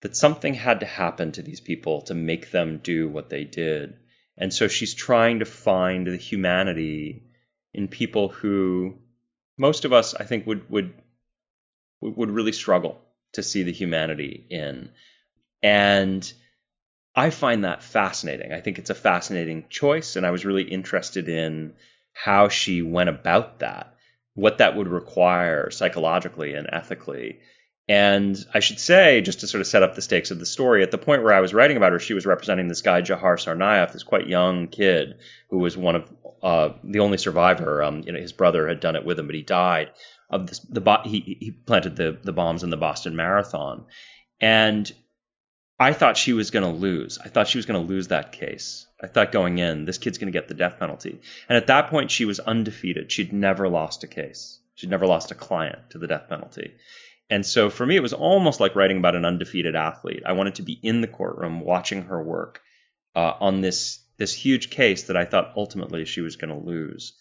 [0.01, 3.97] that something had to happen to these people to make them do what they did.
[4.37, 7.23] And so she's trying to find the humanity
[7.73, 8.99] in people who
[9.57, 10.93] most of us, I think, would would
[12.01, 13.01] would really struggle
[13.33, 14.89] to see the humanity in.
[15.61, 16.31] And
[17.15, 18.53] I find that fascinating.
[18.53, 21.73] I think it's a fascinating choice, and I was really interested in
[22.13, 23.95] how she went about that,
[24.33, 27.39] what that would require psychologically and ethically.
[27.87, 30.83] And I should say, just to sort of set up the stakes of the story,
[30.83, 33.35] at the point where I was writing about her, she was representing this guy, Dzhokhar
[33.35, 35.17] Tsarnaev, this quite young kid
[35.49, 36.13] who was one of
[36.43, 37.81] uh, the only survivor.
[37.81, 39.89] Um, you know, his brother had done it with him, but he died
[40.29, 43.85] of the, he, he planted the, the bombs in the Boston Marathon.
[44.39, 44.91] And
[45.79, 47.17] I thought she was going to lose.
[47.17, 50.17] I thought she was going to lose that case I thought going in, this kid's
[50.17, 51.21] going to get the death penalty.
[51.47, 53.11] And at that point, she was undefeated.
[53.11, 54.59] She'd never lost a case.
[54.75, 56.73] She'd never lost a client to the death penalty.
[57.29, 60.23] And so for me, it was almost like writing about an undefeated athlete.
[60.25, 62.61] I wanted to be in the courtroom watching her work
[63.15, 67.13] uh, on this this huge case that I thought ultimately she was going to lose.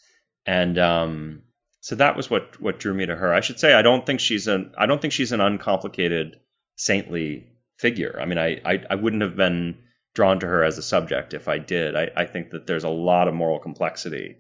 [0.44, 1.42] And um,
[1.80, 3.32] so that was what what drew me to her.
[3.32, 6.40] I should say I don't think she's an I don't think she's an uncomplicated
[6.76, 8.18] saintly figure.
[8.20, 9.78] I mean, I I, I wouldn't have been
[10.14, 11.94] drawn to her as a subject if I did.
[11.94, 14.36] I, I think that there's a lot of moral complexity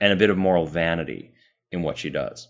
[0.00, 1.32] and a bit of moral vanity
[1.70, 2.48] in what she does.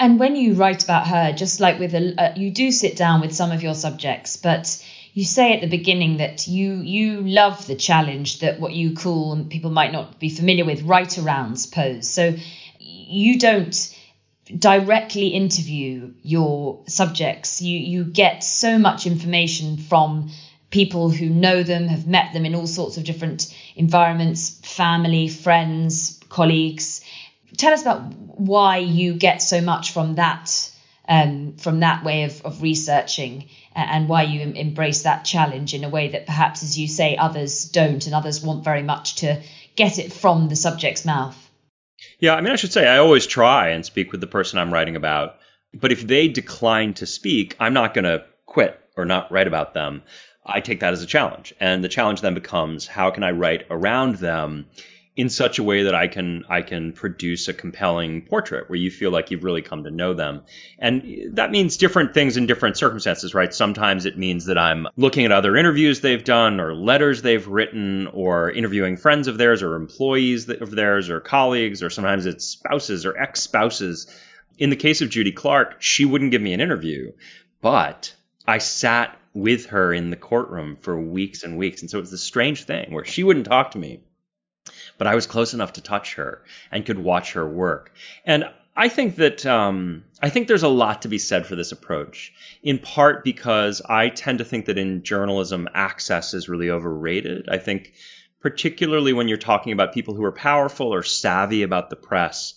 [0.00, 3.20] And when you write about her, just like with a, uh, you do sit down
[3.20, 7.66] with some of your subjects, but you say at the beginning that you you love
[7.66, 12.08] the challenge that what you call people might not be familiar with write arounds pose.
[12.08, 12.34] So
[12.90, 13.96] you don't
[14.58, 17.62] directly interview your subjects.
[17.62, 20.30] You you get so much information from
[20.70, 26.20] people who know them, have met them in all sorts of different environments, family, friends,
[26.28, 27.00] colleagues.
[27.56, 30.70] Tell us about why you get so much from that
[31.08, 35.88] um, from that way of, of researching and why you embrace that challenge in a
[35.88, 39.42] way that perhaps, as you say, others don't and others want very much to
[39.74, 41.49] get it from the subject's mouth.
[42.20, 44.72] Yeah, I mean, I should say I always try and speak with the person I'm
[44.72, 45.36] writing about.
[45.72, 49.72] But if they decline to speak, I'm not going to quit or not write about
[49.72, 50.02] them.
[50.44, 51.54] I take that as a challenge.
[51.60, 54.66] And the challenge then becomes how can I write around them
[55.20, 58.90] in such a way that I can I can produce a compelling portrait where you
[58.90, 60.44] feel like you've really come to know them.
[60.78, 63.52] And that means different things in different circumstances, right?
[63.52, 68.06] Sometimes it means that I'm looking at other interviews they've done or letters they've written
[68.06, 73.04] or interviewing friends of theirs or employees of theirs or colleagues or sometimes it's spouses
[73.04, 74.06] or ex-spouses.
[74.56, 77.12] In the case of Judy Clarke, she wouldn't give me an interview,
[77.60, 78.14] but
[78.46, 81.82] I sat with her in the courtroom for weeks and weeks.
[81.82, 84.00] And so it's this strange thing where she wouldn't talk to me
[85.00, 87.90] but I was close enough to touch her and could watch her work.
[88.26, 88.44] And
[88.76, 92.34] I think that um, I think there's a lot to be said for this approach,
[92.62, 97.48] in part because I tend to think that in journalism, access is really overrated.
[97.48, 97.94] I think,
[98.40, 102.52] particularly when you're talking about people who are powerful or savvy about the press,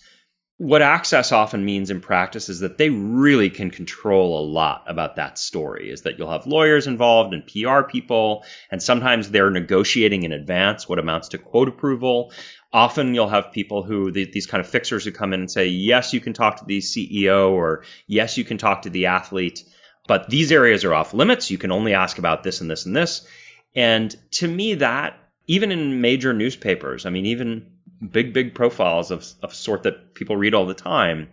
[0.63, 5.17] what access often means in practice is that they really can control a lot about
[5.17, 10.23] that story is that you'll have lawyers involved and PR people and sometimes they're negotiating
[10.23, 12.31] in advance what amounts to quote approval.
[12.71, 16.13] Often you'll have people who these kind of fixers who come in and say yes
[16.13, 19.65] you can talk to the CEO or yes you can talk to the athlete
[20.07, 21.51] but these areas are off limits.
[21.51, 23.27] You can only ask about this and this and this.
[23.75, 27.72] And to me that even in major newspapers i mean even
[28.11, 31.29] big, big profiles of, of sort that people read all the time,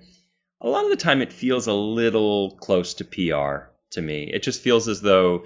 [0.60, 4.30] a lot of the time it feels a little close to PR to me.
[4.32, 5.44] It just feels as though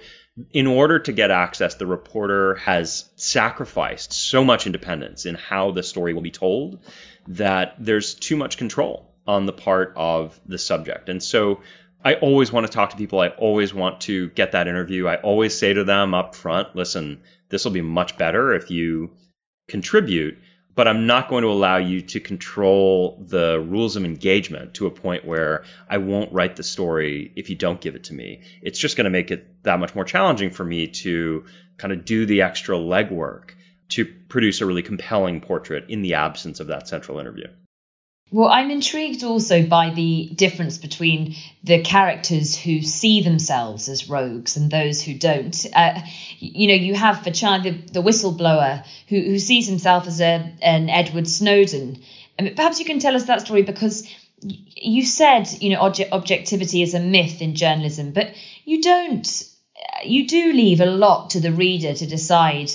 [0.51, 5.83] in order to get access, the reporter has sacrificed so much independence in how the
[5.83, 6.79] story will be told
[7.27, 11.07] that there's too much control on the part of the subject.
[11.09, 11.61] And so
[12.03, 13.19] I always want to talk to people.
[13.19, 15.07] I always want to get that interview.
[15.07, 19.11] I always say to them up front, listen, this will be much better if you
[19.67, 20.37] contribute
[20.75, 24.91] but I'm not going to allow you to control the rules of engagement to a
[24.91, 28.41] point where I won't write the story if you don't give it to me.
[28.61, 31.45] It's just going to make it that much more challenging for me to
[31.77, 33.51] kind of do the extra legwork
[33.89, 37.47] to produce a really compelling portrait in the absence of that central interview.
[38.35, 44.57] Well, I'm intrigued also by the difference between the characters who see themselves as rogues
[44.57, 45.65] and those who don't.
[45.73, 46.01] Uh,
[46.39, 50.89] you know, you have Falciani the, the whistleblower who, who sees himself as a, an
[50.89, 52.01] Edward Snowden.
[52.37, 54.05] Perhaps you can tell us that story because
[54.41, 58.33] you said, you know, object, objectivity is a myth in journalism, but
[58.65, 59.49] you don't.
[60.03, 62.69] You do leave a lot to the reader to decide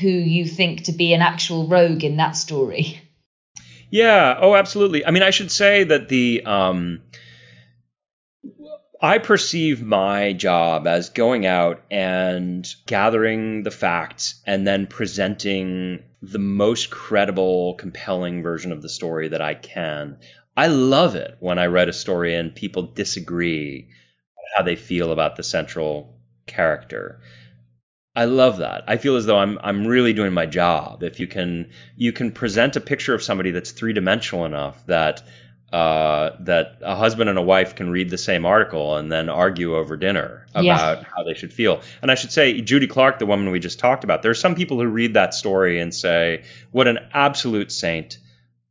[0.00, 3.03] who you think to be an actual rogue in that story.
[3.94, 4.36] Yeah.
[4.40, 5.06] Oh, absolutely.
[5.06, 7.02] I mean, I should say that the um,
[9.00, 16.40] I perceive my job as going out and gathering the facts and then presenting the
[16.40, 20.18] most credible, compelling version of the story that I can.
[20.56, 23.90] I love it when I write a story and people disagree
[24.56, 27.20] how they feel about the central character.
[28.16, 28.84] I love that.
[28.86, 31.02] I feel as though I'm I'm really doing my job.
[31.02, 35.22] If you can you can present a picture of somebody that's three dimensional enough that
[35.72, 39.74] uh, that a husband and a wife can read the same article and then argue
[39.74, 41.02] over dinner about yeah.
[41.16, 41.80] how they should feel.
[42.00, 44.54] And I should say, Judy Clarke, the woman we just talked about, there are some
[44.54, 48.18] people who read that story and say, "What an absolute saint!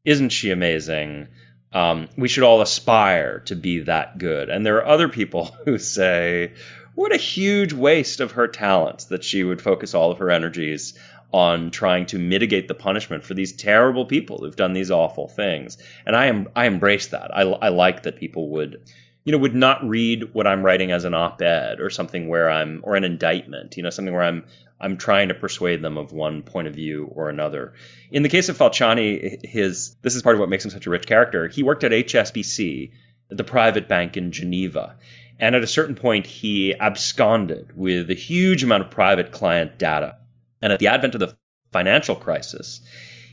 [0.06, 1.28] Isn't she amazing?"
[1.74, 4.50] Um, we should all aspire to be that good.
[4.50, 6.54] And there are other people who say,
[6.96, 10.94] what a huge waste of her talents that she would focus all of her energies
[11.34, 15.78] on trying to mitigate the punishment for these terrible people who've done these awful things.
[16.06, 17.36] And I am I embrace that.
[17.36, 18.84] I, I like that people would
[19.24, 22.82] you know would not read what I'm writing as an op-ed or something where I'm
[22.84, 24.46] or an indictment, you know, something where I'm
[24.80, 27.74] I'm trying to persuade them of one point of view or another.
[28.12, 30.92] In the case of Falciani, his this is part of what makes him such a
[30.92, 31.48] rich character.
[31.48, 32.92] He worked at HSBC,
[33.30, 34.98] the private bank in Geneva.
[35.44, 40.16] And at a certain point, he absconded with a huge amount of private client data.
[40.62, 41.36] And at the advent of the
[41.74, 42.80] financial crisis,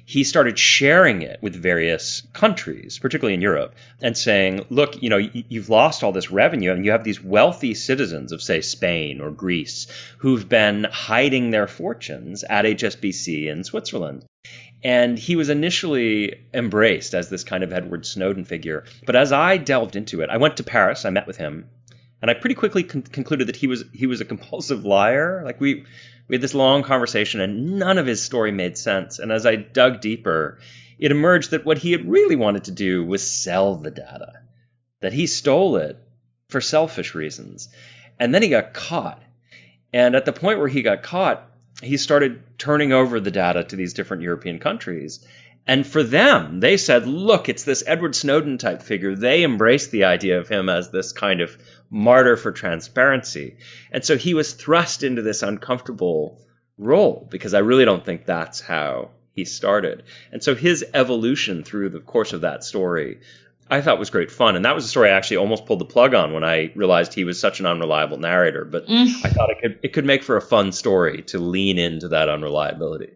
[0.06, 5.18] he started sharing it with various countries, particularly in Europe, and saying, look, you know,
[5.18, 9.30] you've lost all this revenue and you have these wealthy citizens of, say, Spain or
[9.30, 9.86] Greece
[10.18, 14.24] who've been hiding their fortunes at HSBC in Switzerland.
[14.82, 18.82] And he was initially embraced as this kind of Edward Snowden figure.
[19.06, 21.66] But as I delved into it, I went to Paris, I met with him,
[22.22, 25.42] and I pretty quickly con- concluded that he was he was a compulsive liar.
[25.44, 25.84] Like we
[26.28, 29.18] we had this long conversation, and none of his story made sense.
[29.18, 30.58] And as I dug deeper,
[30.98, 34.34] it emerged that what he had really wanted to do was sell the data,
[35.00, 35.98] that he stole it
[36.48, 37.68] for selfish reasons,
[38.18, 39.22] and then he got caught.
[39.92, 41.50] And at the point where he got caught,
[41.82, 45.26] he started turning over the data to these different European countries.
[45.70, 49.14] And for them, they said, look, it's this Edward Snowden type figure.
[49.14, 51.56] They embraced the idea of him as this kind of
[51.88, 53.58] martyr for transparency.
[53.92, 56.40] And so he was thrust into this uncomfortable
[56.76, 60.02] role because I really don't think that's how he started.
[60.32, 63.20] And so his evolution through the course of that story
[63.70, 64.56] I thought was great fun.
[64.56, 67.14] And that was a story I actually almost pulled the plug on when I realized
[67.14, 68.64] he was such an unreliable narrator.
[68.64, 69.06] But mm.
[69.24, 72.28] I thought it could it could make for a fun story to lean into that
[72.28, 73.12] unreliability.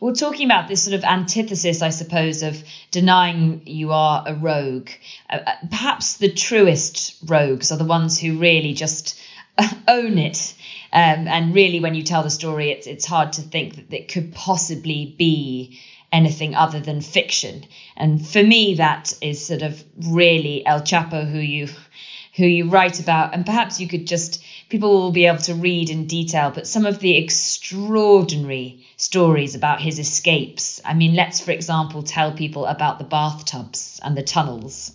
[0.00, 4.90] Well, talking about this sort of antithesis, I suppose, of denying you are a rogue,
[5.28, 9.20] uh, uh perhaps the truest rogues are the ones who really just
[9.88, 10.54] own it.
[10.92, 14.12] Um, and really, when you tell the story, it's it's hard to think that it
[14.12, 15.80] could possibly be
[16.12, 17.66] anything other than fiction.
[17.96, 21.68] And for me, that is sort of really El Chapo, who you
[22.36, 25.90] who you write about, and perhaps you could just people will be able to read
[25.90, 30.80] in detail, but some of the extraordinary stories about his escapes.
[30.84, 34.92] I mean, let's, for example, tell people about the bathtubs and the tunnels.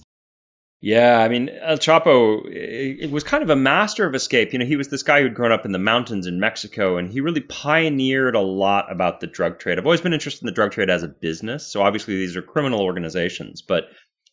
[0.86, 4.52] Yeah, I mean, El Chapo it was kind of a master of escape.
[4.52, 7.10] You know, he was this guy who'd grown up in the mountains in Mexico, and
[7.10, 9.80] he really pioneered a lot about the drug trade.
[9.80, 11.66] I've always been interested in the drug trade as a business.
[11.66, 13.86] So obviously, these are criminal organizations, but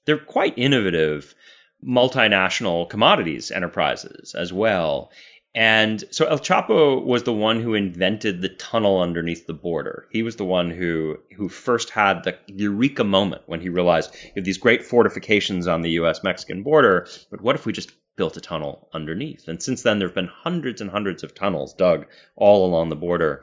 [0.07, 1.37] they're quite innovative
[1.87, 5.13] multinational commodities enterprises as well.
[5.55, 10.07] And so El Chapo was the one who invented the tunnel underneath the border.
[10.11, 14.33] He was the one who who first had the eureka moment when he realized you
[14.37, 18.37] have these great fortifications on the US Mexican border, but what if we just built
[18.37, 19.49] a tunnel underneath?
[19.49, 23.43] And since then there've been hundreds and hundreds of tunnels dug all along the border.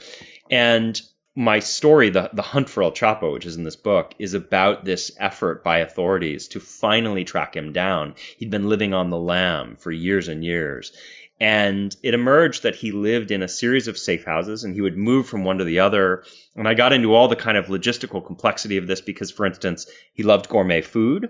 [0.50, 1.02] And
[1.36, 4.86] my story, the, the hunt for El Chapo, which is in this book, is about
[4.86, 8.16] this effort by authorities to finally track him down.
[8.38, 10.94] He'd been living on the lam for years and years.
[11.40, 14.98] And it emerged that he lived in a series of safe houses and he would
[14.98, 16.24] move from one to the other.
[16.56, 19.86] And I got into all the kind of logistical complexity of this because, for instance,
[20.14, 21.30] he loved gourmet food.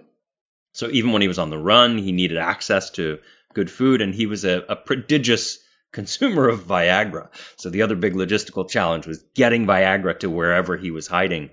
[0.72, 3.20] So even when he was on the run, he needed access to
[3.54, 5.60] good food and he was a, a prodigious
[5.92, 7.30] consumer of Viagra.
[7.58, 11.50] So the other big logistical challenge was getting Viagra to wherever he was hiding.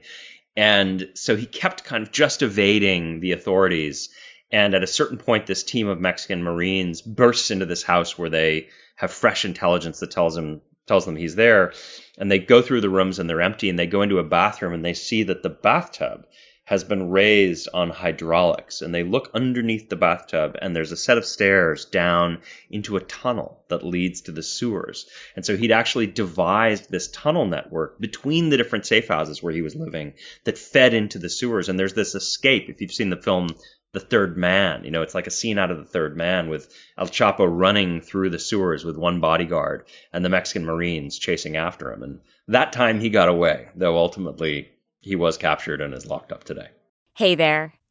[0.56, 4.10] And so he kept kind of just evading the authorities
[4.50, 8.30] and at a certain point, this team of Mexican Marines bursts into this house where
[8.30, 11.72] they have fresh intelligence that tells them tells them he's there.
[12.18, 13.70] And they go through the rooms and they're empty.
[13.70, 16.26] And they go into a bathroom and they see that the bathtub
[16.66, 18.80] has been raised on hydraulics.
[18.80, 22.40] And they look underneath the bathtub and there's a set of stairs down
[22.70, 25.06] into a tunnel that leads to the sewers.
[25.36, 29.62] And so he'd actually devised this tunnel network between the different safe houses where he
[29.62, 30.14] was living
[30.44, 31.68] that fed into the sewers.
[31.68, 32.70] And there's this escape.
[32.70, 33.48] If you've seen the film
[33.94, 34.84] the third man.
[34.84, 36.68] You know, it's like a scene out of the third man with
[36.98, 41.90] El Chapo running through the sewers with one bodyguard and the Mexican Marines chasing after
[41.90, 42.02] him.
[42.02, 44.68] And that time he got away, though ultimately
[45.00, 46.68] he was captured and is locked up today.
[47.16, 47.72] Hey there,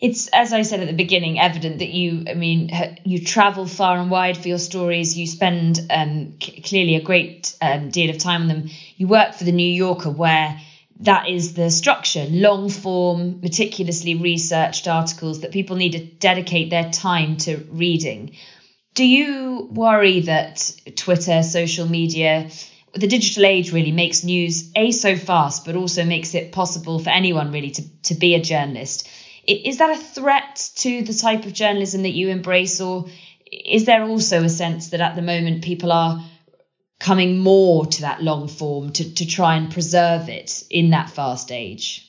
[0.00, 2.70] it's as I said at the beginning, evident that you, I mean,
[3.04, 5.16] you travel far and wide for your stories.
[5.16, 8.68] You spend um, c- clearly a great um, deal of time on them.
[8.96, 10.58] You work for the New Yorker, where
[11.00, 16.90] that is the structure long form, meticulously researched articles that people need to dedicate their
[16.90, 18.32] time to reading.
[18.94, 22.50] Do you worry that Twitter, social media,
[22.94, 27.10] the digital age really makes news a so fast, but also makes it possible for
[27.10, 29.08] anyone really to, to be a journalist?
[29.46, 33.06] Is that a threat to the type of journalism that you embrace, or
[33.50, 36.24] is there also a sense that at the moment people are
[36.98, 41.50] coming more to that long form to, to try and preserve it in that fast
[41.50, 42.06] age?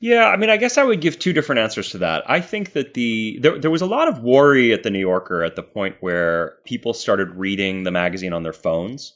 [0.00, 2.28] Yeah, I mean, I guess I would give two different answers to that.
[2.28, 5.44] I think that the there, there was a lot of worry at the New Yorker
[5.44, 9.14] at the point where people started reading the magazine on their phones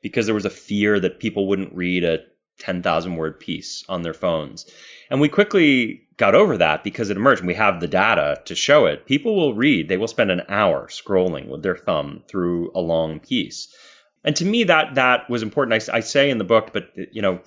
[0.00, 2.24] because there was a fear that people wouldn't read a
[2.58, 4.70] 10,000 word piece on their phones.
[5.10, 8.54] And we quickly got over that because it emerged and we have the data to
[8.54, 9.06] show it.
[9.06, 13.20] People will read, they will spend an hour scrolling with their thumb through a long
[13.20, 13.74] piece.
[14.22, 15.88] And to me, that that was important.
[15.90, 17.40] I, I say in the book, but you know,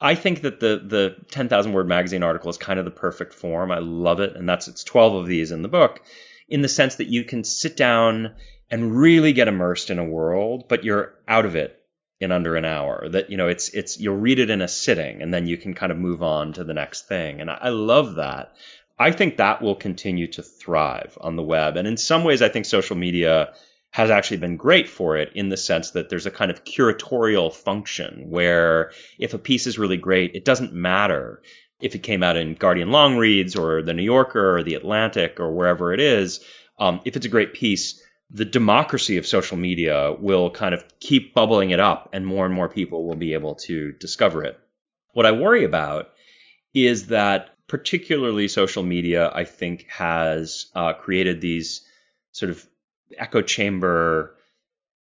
[0.00, 3.70] I think that the the 10,000 word magazine article is kind of the perfect form.
[3.70, 6.02] I love it, and that's it's 12 of these in the book,
[6.48, 8.34] in the sense that you can sit down
[8.70, 11.77] and really get immersed in a world, but you're out of it
[12.20, 13.08] in under an hour.
[13.08, 15.74] That you know, it's it's you'll read it in a sitting, and then you can
[15.74, 17.40] kind of move on to the next thing.
[17.40, 18.54] And I, I love that.
[18.98, 22.48] I think that will continue to thrive on the web, and in some ways, I
[22.48, 23.52] think social media
[23.90, 27.52] has actually been great for it in the sense that there's a kind of curatorial
[27.52, 31.42] function where if a piece is really great, it doesn't matter
[31.80, 35.40] if it came out in Guardian Long Reads or the New Yorker or the Atlantic
[35.40, 36.40] or wherever it is.
[36.78, 41.34] Um, if it's a great piece, the democracy of social media will kind of keep
[41.34, 44.58] bubbling it up and more and more people will be able to discover it.
[45.14, 46.10] What I worry about
[46.74, 51.82] is that particularly social media, I think, has uh, created these
[52.32, 52.66] sort of
[53.16, 54.36] echo chamber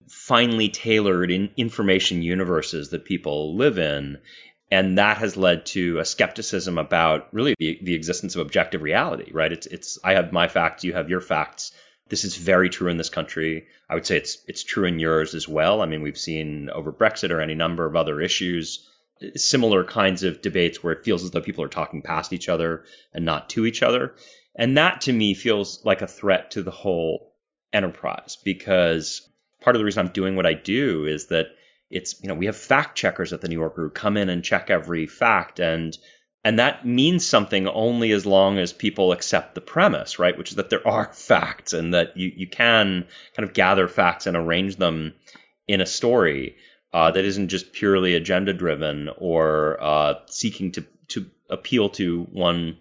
[0.07, 4.17] finely tailored in information universes that people live in
[4.71, 9.29] and that has led to a skepticism about really the, the existence of objective reality
[9.33, 11.73] right it's it's i have my facts you have your facts
[12.09, 13.67] this is very true in this country.
[13.89, 15.81] I would say it's it's true in yours as well.
[15.81, 18.87] I mean we've seen over brexit or any number of other issues
[19.35, 22.83] similar kinds of debates where it feels as though people are talking past each other
[23.13, 24.15] and not to each other.
[24.55, 27.33] And that to me feels like a threat to the whole
[27.73, 29.27] enterprise because
[29.61, 31.47] part of the reason I'm doing what I do is that
[31.89, 34.43] it's you know we have fact checkers at the New Yorker who come in and
[34.43, 35.59] check every fact.
[35.59, 35.97] And
[36.47, 40.55] and that means something only as long as people accept the premise right which is
[40.55, 44.77] that there are facts and that you you can kind of gather facts and arrange
[44.77, 45.13] them
[45.67, 46.55] in a story
[46.93, 52.77] uh, that isn't just purely agenda driven or uh, seeking to to appeal to one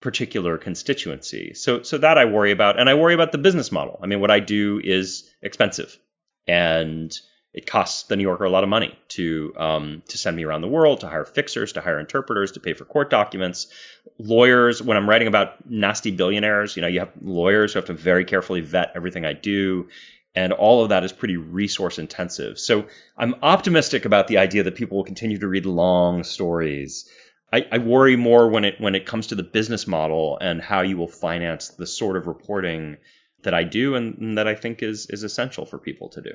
[0.00, 1.54] particular constituency.
[1.54, 3.98] So so that I worry about and I worry about the business model.
[4.02, 5.96] I mean what I do is expensive
[6.46, 7.16] and
[7.54, 10.60] it costs the New Yorker a lot of money to um, to send me around
[10.60, 13.68] the world, to hire fixers, to hire interpreters, to pay for court documents.
[14.18, 17.94] Lawyers, when I'm writing about nasty billionaires, you know, you have lawyers who have to
[17.94, 19.88] very carefully vet everything I do.
[20.36, 22.58] And all of that is pretty resource intensive.
[22.58, 22.86] So
[23.16, 27.08] I'm optimistic about the idea that people will continue to read long stories
[27.54, 30.80] I, I worry more when it when it comes to the business model and how
[30.80, 32.96] you will finance the sort of reporting
[33.44, 36.32] that I do and, and that I think is is essential for people to do.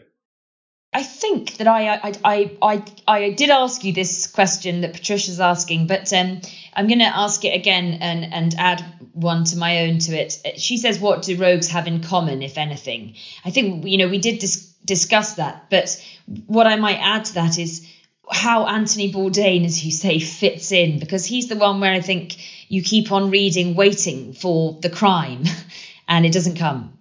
[0.91, 5.39] I think that I I, I I I did ask you this question that Patricia's
[5.39, 6.41] asking, but um,
[6.73, 8.83] I'm going to ask it again and and add
[9.13, 10.41] one to my own to it.
[10.57, 13.15] She says, "What do rogues have in common, if anything?"
[13.45, 16.03] I think you know we did dis- discuss that, but
[16.47, 17.87] what I might add to that is
[18.31, 22.37] how Anthony Bourdain, as you say, fits in because he's the one where I think
[22.67, 25.43] you keep on reading, waiting for the crime,
[26.07, 26.98] and it doesn't come.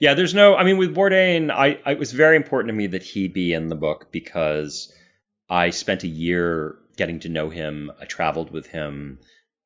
[0.00, 0.56] Yeah, there's no.
[0.56, 3.52] I mean, with Bourdain, I, I it was very important to me that he be
[3.52, 4.92] in the book because
[5.48, 7.92] I spent a year getting to know him.
[8.00, 9.20] I traveled with him.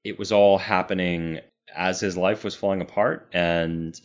[0.04, 1.40] It was all happening
[1.74, 3.98] as his life was falling apart, and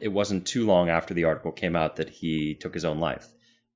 [0.00, 3.28] it wasn't too long after the article came out that he took his own life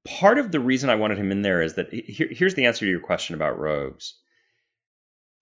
[0.06, 2.86] part of the reason I wanted him in there is that here, here's the answer
[2.86, 4.14] to your question about rogues.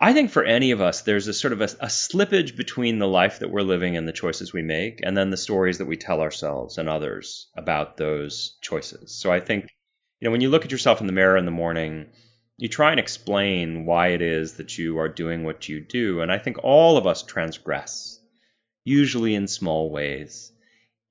[0.00, 3.06] I think for any of us, there's a sort of a, a, slippage between the
[3.06, 5.96] life that we're living and the choices we make, and then the stories that we
[5.96, 9.14] tell ourselves and others about those choices.
[9.14, 9.70] So I think,
[10.18, 12.06] you know, when you look at yourself in the mirror in the morning,
[12.56, 16.22] you try and explain why it is that you are doing what you do.
[16.22, 18.20] And I think all of us transgress,
[18.82, 20.50] usually in small ways.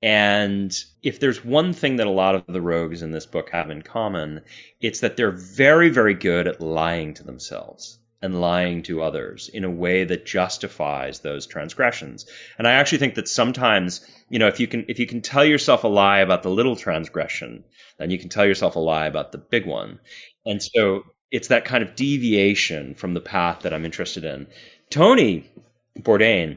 [0.02, 3.70] And if there's one thing that a lot of the rogues in this book have
[3.70, 4.42] in common,
[4.78, 9.64] it's that they're very, very good at lying to themselves and lying to others in
[9.64, 12.24] a way that justifies those transgressions.
[12.56, 14.00] And I actually think that sometimes,
[14.30, 16.74] you know, if you can if you can tell yourself a lie about the little
[16.74, 17.64] transgression,
[17.98, 20.00] then you can tell yourself a lie about the big one.
[20.46, 24.46] And so it's that kind of deviation from the path that I'm interested in.
[24.88, 25.50] Tony
[25.98, 26.56] Bourdain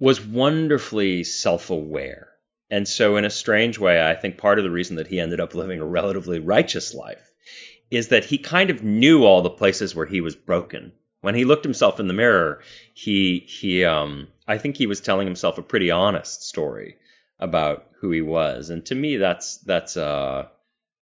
[0.00, 2.26] was wonderfully self-aware.
[2.68, 5.38] And so in a strange way, I think part of the reason that he ended
[5.38, 7.30] up living a relatively righteous life
[7.90, 10.92] is that he kind of knew all the places where he was broken.
[11.20, 12.62] When he looked himself in the mirror,
[12.94, 16.96] he he um I think he was telling himself a pretty honest story
[17.38, 18.70] about who he was.
[18.70, 20.48] And to me that's that's uh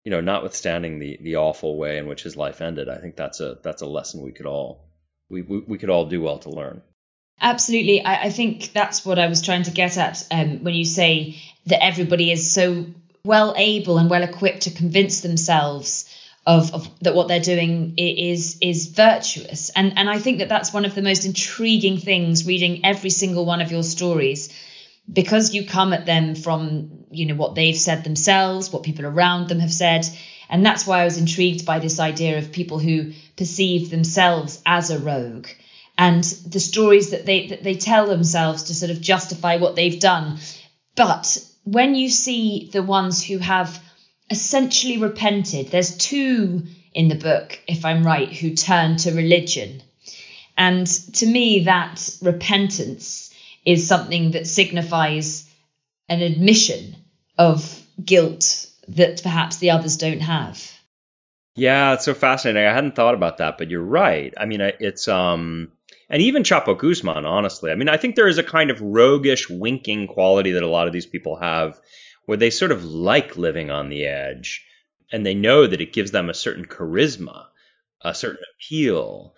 [0.04, 3.40] you know, notwithstanding the the awful way in which his life ended, I think that's
[3.40, 4.90] a that's a lesson we could all
[5.30, 6.82] we we, we could all do well to learn.
[7.40, 10.86] Absolutely, I, I think that's what I was trying to get at um, when you
[10.86, 12.86] say that everybody is so
[13.24, 16.11] well able and well equipped to convince themselves
[16.46, 19.70] of, of, that what they're doing is is virtuous.
[19.76, 23.46] And and I think that that's one of the most intriguing things reading every single
[23.46, 24.50] one of your stories.
[25.12, 29.50] Because you come at them from you know what they've said themselves what people around
[29.50, 30.06] them have said.
[30.50, 34.89] And that's why I was intrigued by this idea of people who perceive themselves as
[34.89, 35.48] a rogue.
[35.98, 40.00] And the stories that they that they tell themselves to sort of justify what they've
[40.00, 40.39] done.
[40.96, 43.80] But when you see the ones who have
[44.32, 45.68] essentially repented.
[45.68, 46.64] There's two
[46.94, 49.84] in the book, if I'm right, who turn to religion.
[50.58, 53.34] And to me, that repentance
[53.66, 55.48] is something that signifies
[56.10, 56.96] an admission
[57.38, 60.72] of guilt that perhaps the others don't have.
[61.56, 62.68] Yeah, it's so fascinating.
[62.68, 64.34] I hadn't thought about that, but you're right.
[64.38, 65.72] I mean, it's um
[66.10, 67.72] and even Chapo Guzman, honestly.
[67.72, 70.88] I mean, I think there is a kind of roguish, winking quality that a lot
[70.88, 71.80] of these people have
[72.26, 74.66] where they sort of like living on the edge
[75.12, 77.48] and they know that it gives them a certain charisma,
[78.02, 79.36] a certain appeal.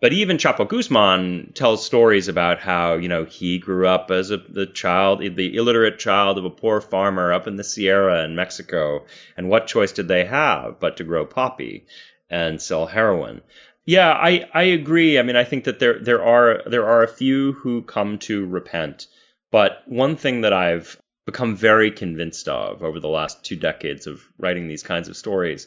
[0.00, 4.36] But even Chapo Guzman tells stories about how, you know, he grew up as a
[4.36, 9.06] the child, the illiterate child of a poor farmer up in the Sierra in Mexico.
[9.36, 11.86] And what choice did they have but to grow poppy
[12.28, 13.40] and sell heroin?
[13.86, 15.18] Yeah, I, I agree.
[15.18, 18.44] I mean, I think that there there are there are a few who come to
[18.44, 19.06] repent.
[19.50, 24.22] But one thing that I've become very convinced of over the last two decades of
[24.38, 25.66] writing these kinds of stories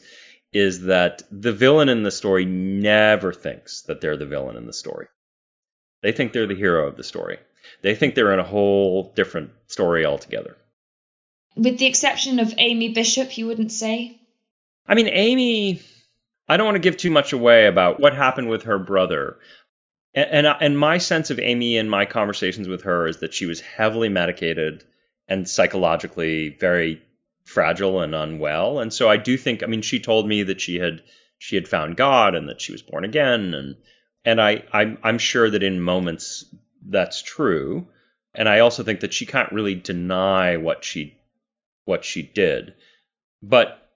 [0.52, 4.72] is that the villain in the story never thinks that they're the villain in the
[4.72, 5.06] story.
[6.02, 7.38] They think they're the hero of the story.
[7.82, 10.56] They think they're in a whole different story altogether.
[11.56, 14.18] With the exception of Amy Bishop, you wouldn't say?
[14.88, 15.82] I mean, Amy,
[16.48, 19.36] I don't want to give too much away about what happened with her brother.
[20.14, 23.46] And, and, and my sense of Amy in my conversations with her is that she
[23.46, 24.84] was heavily medicated
[25.30, 27.00] and psychologically very
[27.44, 28.80] fragile and unwell.
[28.80, 31.02] And so I do think, I mean, she told me that she had
[31.38, 33.76] she had found God and that she was born again, and
[34.24, 36.44] and I I'm, I'm sure that in moments
[36.86, 37.86] that's true.
[38.34, 41.16] And I also think that she can't really deny what she
[41.84, 42.74] what she did.
[43.42, 43.90] But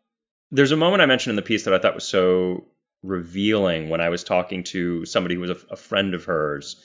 [0.51, 2.65] there's a moment I mentioned in the piece that I thought was so
[3.03, 6.83] revealing when I was talking to somebody who was a, a friend of hers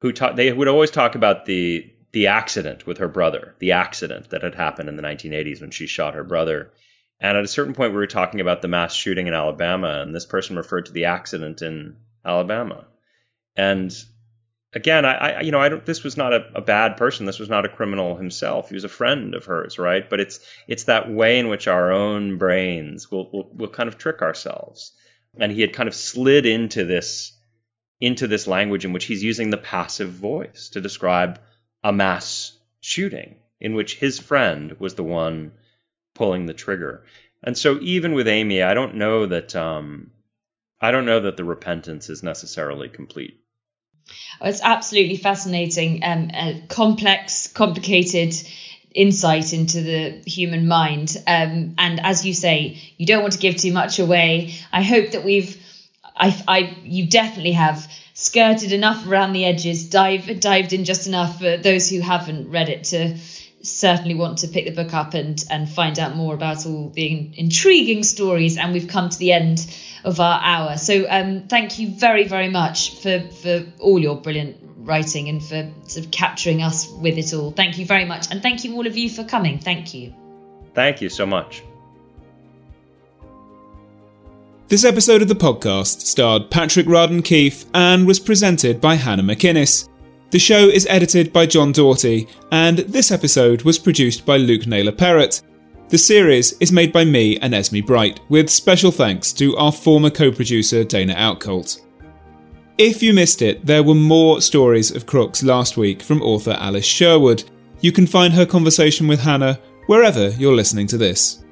[0.00, 4.30] who taught they would always talk about the the accident with her brother, the accident
[4.30, 6.72] that had happened in the 1980s when she shot her brother.
[7.20, 10.14] And at a certain point, we were talking about the mass shooting in Alabama, and
[10.14, 12.86] this person referred to the accident in Alabama.
[13.56, 13.94] And
[14.72, 15.84] again, I, I you know, I don't.
[15.84, 17.26] This was not a, a, bad person.
[17.26, 18.68] This was not a criminal himself.
[18.68, 20.08] He was a friend of hers, right?
[20.08, 23.98] But it's it's that way in which our own brains will will, will kind of
[23.98, 24.92] trick ourselves.
[25.38, 27.36] And he had kind of slid into this
[28.00, 31.38] into this language in which he's using the passive voice to describe
[31.82, 35.52] a mass shooting in which his friend was the one
[36.14, 37.04] pulling the trigger.
[37.42, 40.10] And so even with Amy, I don't know that um,
[40.80, 43.40] I don't know that the repentance is necessarily complete.
[44.40, 46.30] Oh, it's absolutely fascinating, um,
[46.68, 48.34] complex, complicated
[48.94, 51.16] insight into the human mind.
[51.26, 54.54] Um, and as you say, you don't want to give too much away.
[54.72, 55.56] I hope that we've,
[56.16, 57.86] I, I, you definitely have
[58.20, 62.68] skirted enough around the edges, dive, dived in just enough for those who haven't read
[62.68, 63.16] it to
[63.62, 67.30] certainly want to pick the book up and and find out more about all the
[67.34, 68.58] intriguing stories.
[68.58, 69.66] And we've come to the end
[70.04, 70.76] of our hour.
[70.76, 75.70] So um, thank you very very much for for all your brilliant writing and for
[75.86, 77.52] sort of capturing us with it all.
[77.52, 79.58] Thank you very much, and thank you all of you for coming.
[79.58, 80.12] Thank you.
[80.74, 81.62] Thank you so much.
[84.70, 89.88] This episode of the podcast starred Patrick Radden Keefe and was presented by Hannah McInnes.
[90.30, 94.92] The show is edited by John Doughty, and this episode was produced by Luke Naylor
[94.92, 95.42] Perrott.
[95.88, 100.08] The series is made by me and Esme Bright, with special thanks to our former
[100.08, 101.80] co producer Dana Outcolt.
[102.78, 106.86] If you missed it, there were more stories of crooks last week from author Alice
[106.86, 107.42] Sherwood.
[107.80, 111.42] You can find her conversation with Hannah wherever you're listening to this.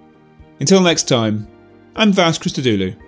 [0.60, 1.48] Until next time,
[1.96, 3.07] I'm Vas Christodoulou.